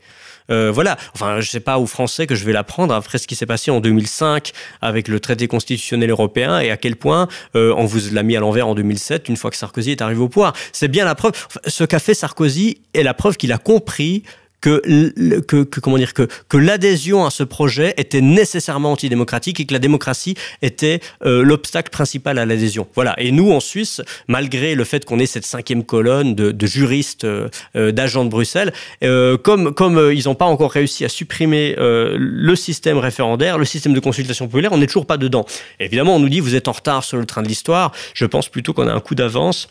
[0.52, 3.36] Euh, voilà, enfin, je sais pas aux Français que je vais l'apprendre après ce qui
[3.36, 7.86] s'est passé en 2005 avec le traité constitutionnel européen et à quel point euh, on
[7.86, 10.54] vous l'a mis à l'envers en 2007 une fois que Sarkozy est arrivé au pouvoir.
[10.72, 11.34] C'est bien la preuve.
[11.68, 14.24] Ce qu'a fait Sarkozy est la preuve qu'il a compris
[14.62, 19.66] que, que, que, comment dire que, que l'adhésion à ce projet était nécessairement antidémocratique et
[19.66, 22.88] que la démocratie était euh, l'obstacle principal à l'adhésion.
[22.96, 23.16] Voilà.
[23.18, 27.26] Et nous, en Suisse, malgré le fait qu'on ait cette cinquième colonne de, de juristes,
[27.26, 28.72] euh, euh d'agents de Bruxelles,
[29.04, 33.94] euh, comme, comme ils n'ont pas encore réussi à supprimer le système référendaire, le système
[33.94, 35.46] de consultation populaire, on n'est toujours pas dedans.
[35.80, 37.92] évidemment, on nous dit vous êtes en retard sur le train de l'histoire.
[38.14, 39.68] Je pense plutôt qu'on a un coup d'avance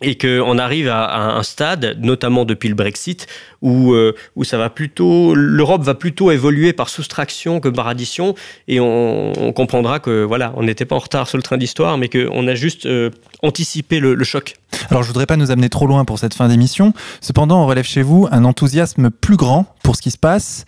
[0.00, 3.26] et qu'on arrive à, un stade, notamment depuis le Brexit,
[3.62, 8.34] où, euh, où ça va plutôt, l'Europe va plutôt évoluer par soustraction que par addition,
[8.68, 12.08] et on, comprendra que voilà, on n'était pas en retard sur le train d'histoire, mais
[12.08, 13.10] qu'on a juste euh,
[13.42, 14.54] anticipé le, choc.
[14.90, 16.92] Alors je voudrais pas nous amener trop loin pour cette fin d'émission.
[17.20, 20.64] Cependant, on relève chez vous un enthousiasme plus grand pour ce qui se passe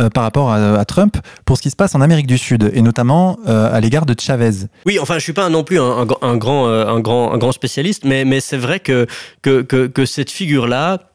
[0.00, 2.82] euh, par rapport à, Trump pour ce qui se passe en Amérique du Sud et
[2.82, 4.66] notamment euh, à l'égard de Chavez.
[4.86, 8.40] Oui, enfin, je suis pas non plus un, grand, un grand, un grand spécialiste, mais,
[8.40, 9.06] c'est vrai que,
[9.42, 11.11] que cette figure-là,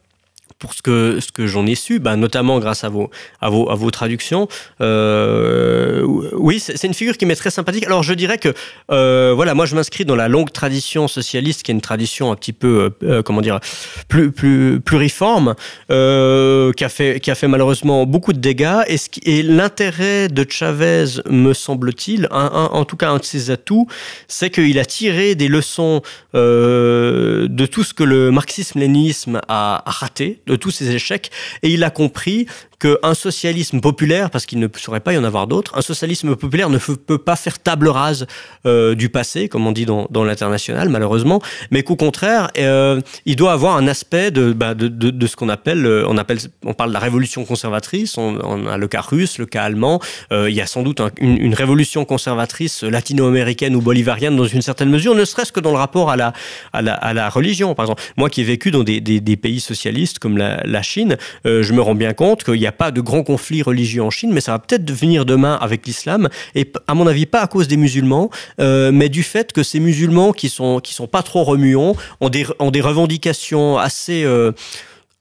[0.60, 3.10] pour ce que, ce que j'en ai su, bah, notamment grâce à vos,
[3.42, 4.48] à vos, à vos traductions.
[4.82, 6.02] Euh,
[6.34, 7.86] oui, c'est une figure qui m'est très sympathique.
[7.86, 8.54] Alors je dirais que,
[8.92, 12.36] euh, voilà, moi je m'inscris dans la longue tradition socialiste, qui est une tradition un
[12.36, 13.60] petit peu, euh, comment dire,
[14.08, 15.54] plus, plus, pluriforme,
[15.90, 18.82] qui, a fait, qui a fait malheureusement beaucoup de dégâts.
[18.88, 23.88] Et, et l'intérêt de Chavez, me semble-t-il, en tout cas un de ses atouts,
[24.28, 26.02] c'est qu'il a tiré des leçons
[26.34, 31.32] de tout ce que le marxisme-léninisme a raté de tous ces échecs,
[31.62, 32.48] et il a compris
[32.80, 36.70] qu'un socialisme populaire, parce qu'il ne saurait pas y en avoir d'autres, un socialisme populaire
[36.70, 38.28] ne peut pas faire table rase
[38.66, 43.54] euh, du passé, comme on dit dans, l'international, malheureusement, mais qu'au contraire, euh, il doit
[43.54, 47.00] avoir un aspect de, bah, ce qu'on appelle, euh, on appelle, on parle de la
[47.00, 50.00] révolution conservatrice, on, a le cas russe, le cas allemand,
[50.32, 55.16] il y a sans doute une, révolution conservatrice latino-américaine ou bolivarienne dans une certaine mesure,
[55.16, 57.74] ne serait-ce que dans le rapport à la, religion.
[57.74, 59.02] Par exemple, moi qui ai vécu dans des,
[59.38, 62.78] pays socialistes comme la Chine, je me rends bien compte qu'il y a n'y a
[62.78, 66.30] pas de grands conflits religieux en Chine, mais ça va peut-être devenir demain avec l'islam,
[66.56, 69.80] et à mon avis pas à cause des musulmans, euh, mais du fait que ces
[69.80, 74.52] musulmans qui sont qui sont pas trop remuants ont des ont des revendications assez euh,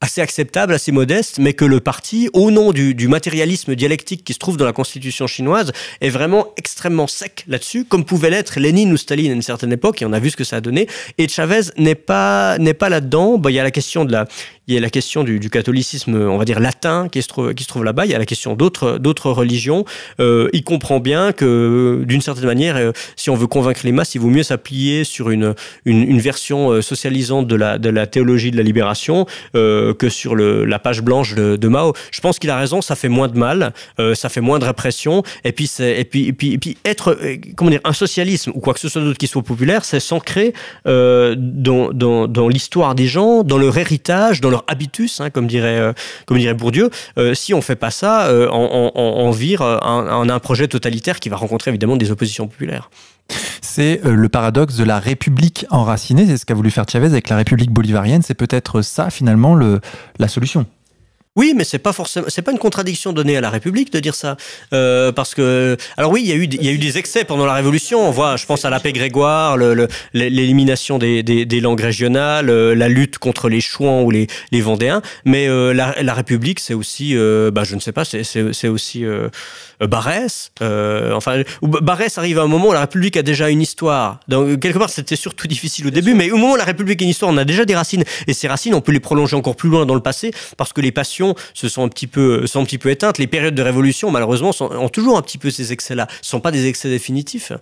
[0.00, 4.34] assez acceptable, assez modeste, mais que le parti, au nom du, du, matérialisme dialectique qui
[4.34, 5.72] se trouve dans la constitution chinoise,
[6.02, 10.02] est vraiment extrêmement sec là-dessus, comme pouvait l'être Lénine ou Staline à une certaine époque,
[10.02, 10.86] et on a vu ce que ça a donné.
[11.16, 13.38] Et Chavez n'est pas n'est pas là-dedans.
[13.38, 14.26] Bah, il y a la question de la
[14.68, 18.04] il y a la question du, catholicisme, on va dire latin, qui se trouve, là-bas.
[18.04, 19.84] Il y a la question d'autres, religions.
[20.18, 24.16] Euh, il comprend bien que, d'une certaine manière, euh, si on veut convaincre les masses,
[24.16, 25.54] il vaut mieux s'appuyer sur une,
[25.84, 31.68] version euh, socialisante de la, théologie de la libération que sur la page blanche de,
[31.68, 31.92] Mao.
[32.10, 32.82] Je pense qu'il a raison.
[32.82, 33.72] Ça fait moins de mal,
[34.14, 35.22] ça fait moins de répression.
[35.44, 35.70] Et puis,
[36.84, 37.18] être,
[37.56, 40.54] comment dire, un socialisme ou quoi que ce soit d'autre qui soit populaire, c'est s'ancrer
[40.84, 45.78] dans, dans, dans l'histoire des gens, dans leur héritage, dans leur habitus, hein, comme, dirait,
[45.78, 45.92] euh,
[46.26, 46.90] comme dirait Bourdieu.
[47.18, 51.36] Euh, si on fait pas ça, euh, on, vire un, un projet totalitaire qui va
[51.36, 52.90] rencontrer évidemment des oppositions populaires.
[53.60, 57.36] C'est le paradoxe de la République enracinée, c'est ce qu'a voulu faire Chavez avec la
[57.36, 59.80] République bolivarienne, c'est peut-être ça finalement le,
[60.18, 60.64] la solution.
[61.36, 64.14] Oui, mais c'est pas forcément, c'est pas une contradiction donnée à la République de dire
[64.14, 64.36] ça,
[64.72, 67.24] euh, parce que, alors oui, il y a eu, il y a eu des excès
[67.24, 68.08] pendant la Révolution.
[68.08, 69.58] On voit, je pense à la paix Grégoire,
[70.14, 74.60] l'élimination des, des, des, langues régionales, euh, la lutte contre les Chouans ou les, les
[74.62, 75.02] Vendéens.
[75.24, 79.04] Mais euh, la, la, République, c'est aussi, euh, bah, je ne sais pas, c'est aussi
[79.04, 79.28] euh,
[79.80, 80.52] Barès.
[80.60, 84.20] enfin, Barès arrive à un moment où la République a déjà une histoire.
[84.28, 87.04] Donc quelque part, c'était surtout difficile au début, mais au moment où la République a
[87.04, 89.56] une histoire, on a déjà des racines, et ces racines, on peut les prolonger encore
[89.56, 92.60] plus loin dans le passé, parce que les passions se sont un petit peu, sont
[92.60, 93.18] un petit peu éteintes.
[93.18, 96.06] Les périodes de révolution, malheureusement, ont toujours un petit peu ces excès-là.
[96.22, 97.52] Ce sont pas des excès définitifs.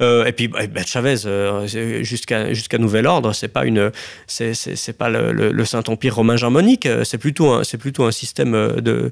[0.00, 1.66] Euh, et puis, bah, bah, Chavez, euh,
[2.02, 3.90] jusqu'à nouvel ordre, c'est pas une,
[4.26, 6.88] c'est pas le, Saint-Empire romain germanique.
[7.04, 9.10] C'est plutôt, plutôt un système de,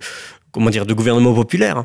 [0.53, 1.85] comment dire, de gouvernement populaire.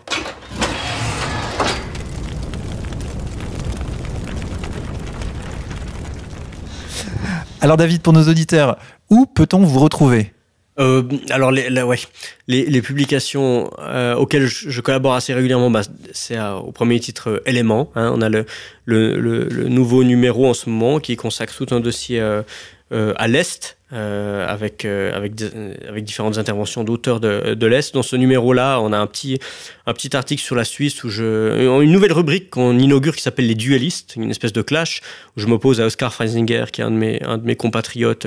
[7.63, 8.77] Alors David, pour nos auditeurs,
[9.09, 10.33] où peut-on vous retrouver?
[10.79, 11.99] Euh, alors, les, ouais,
[12.47, 15.81] les, publications euh, auxquelles je, collabore assez régulièrement, bah,
[16.13, 17.91] c'est au premier titre euh, Éléments.
[17.95, 22.41] Hein, on a le, nouveau numéro en ce moment qui consacre tout un dossier euh,
[22.91, 24.87] euh à l'Est, euh, avec,
[26.03, 27.93] différentes interventions d'auteurs de, l'Est.
[27.93, 29.39] Dans ce numéro-là, on a un petit,
[29.85, 31.81] article sur la Suisse où je.
[31.83, 35.01] Une nouvelle rubrique qu'on inaugure qui s'appelle Les Duellistes, une espèce de clash,
[35.37, 36.89] où je m'oppose à Oscar Freisinger, qui est un
[37.37, 38.25] de mes compatriotes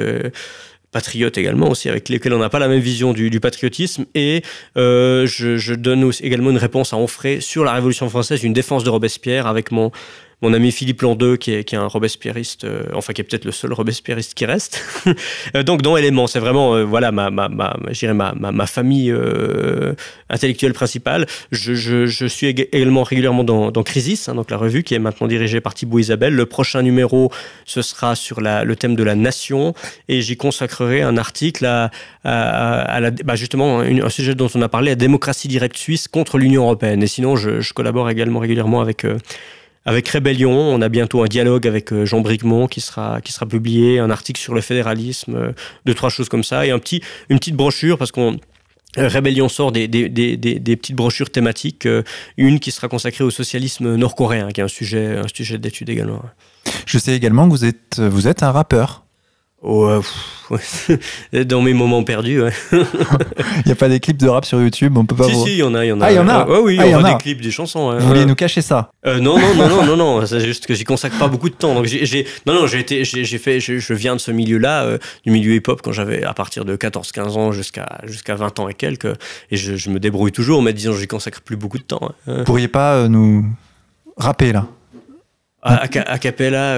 [0.92, 4.06] patriotes également aussi, avec lesquels on n'a pas la même vision du, patriotisme.
[4.14, 4.42] Et
[4.76, 8.90] euh, je, donne également une réponse à Onfray sur la Révolution française, une défense de
[8.90, 9.90] Robespierre avec mon,
[10.42, 13.46] mon ami Philippe Landeux, qui est, qui est un Robespierriste, euh, enfin qui est peut-être
[13.46, 14.82] le seul Robespierriste qui reste.
[15.54, 19.14] Euh, donc dans Éléments, c'est vraiment euh, voilà ma, ma, ma, ma, famille
[20.28, 21.26] intellectuelle principale.
[21.52, 25.60] Je, suis également régulièrement dans, dans Crisis, hein, donc la revue qui est maintenant dirigée
[25.60, 26.34] par Thibaut Isabelle.
[26.34, 27.30] Le prochain numéro,
[27.64, 29.74] ce sera sur le thème de la nation
[30.08, 31.90] et j'y consacrerai un article à,
[32.24, 37.02] bah justement un, sujet dont on a parlé, la démocratie directe suisse contre l'Union européenne.
[37.02, 39.06] Et sinon, je collabore également régulièrement avec
[39.86, 40.52] avec Rébellion.
[40.52, 44.10] On a bientôt un dialogue avec euh, Jean Bricmont qui sera, qui sera publié, un
[44.10, 45.52] article sur le fédéralisme, euh,
[45.86, 48.36] deux, trois choses comme ça, et un petit, une petite brochure parce qu'on
[48.98, 51.86] Rébellion sort des, des, des, des, petites brochures thématiques,
[52.38, 56.22] une qui sera consacrée au socialisme nord-coréen, qui est un sujet, un sujet d'étude également.
[56.86, 59.05] Je sais également que vous êtes, vous êtes un rappeur.
[59.68, 60.00] Oh,
[61.32, 62.52] dans mes moments perdus, ouais.
[62.72, 65.24] Il n'y a pas des clips de rap sur YouTube, on peut pas.
[65.24, 66.04] Si, si, il y en a, il y en a.
[66.06, 66.46] Ah, il y en a.
[66.48, 67.98] Oh, oui, ah, y en a des clips, des chansons.
[67.98, 70.26] Vous vouliez nous cacher ça euh, Non, non, non, non, non, non.
[70.26, 71.74] C'est juste que j'y consacre pas beaucoup de temps.
[71.74, 75.32] Donc j'ai, non, non, j'ai été, j'ai fait, je, viens de ce milieu-là, euh, du
[75.32, 79.16] milieu hip-hop, quand j'avais à partir de 14-15 ans jusqu'à jusqu'à 20 ans et quelques,
[79.50, 82.12] et je, me débrouille toujours, mais disons, j'y consacre plus beaucoup de temps.
[82.28, 82.44] Hein.
[82.44, 83.44] Pourriez pas euh, nous
[84.16, 84.68] rapper là
[85.62, 86.76] À, à, Capella.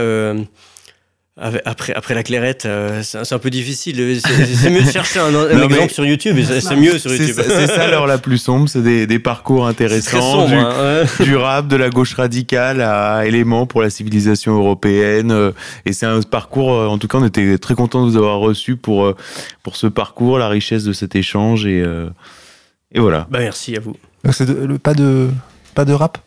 [1.40, 4.20] Après, après la clairette, euh, c'est un peu difficile.
[4.20, 6.36] C'est mieux de chercher un, exemple sur YouTube.
[6.42, 7.36] C'est mieux sur YouTube.
[7.36, 8.68] C'est ça l'heure la plus sombre.
[8.68, 10.46] C'est des, des, parcours intéressants.
[10.46, 15.30] du, hein, du, rap, de la gauche radicale à éléments pour la civilisation européenne.
[15.30, 15.52] Euh,
[15.86, 18.40] et c'est un parcours, euh, en tout cas, on était très content de vous avoir
[18.40, 19.14] reçu pour,
[19.62, 21.66] pour ce parcours, la richesse de cet échange.
[21.66, 21.84] Et,
[22.92, 23.28] et voilà.
[23.30, 23.94] Bah, merci à vous.
[24.78, 25.28] pas, de,
[25.74, 26.18] pas de rap?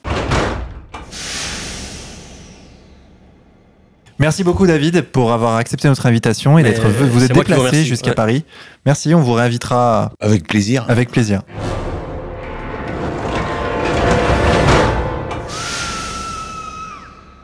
[4.22, 8.46] Merci beaucoup David pour avoir accepté notre invitation et d'être vous êtes déplacé jusqu'à Paris.
[8.86, 10.86] Merci, on vous réinvitera avec plaisir.
[10.88, 11.42] Avec plaisir.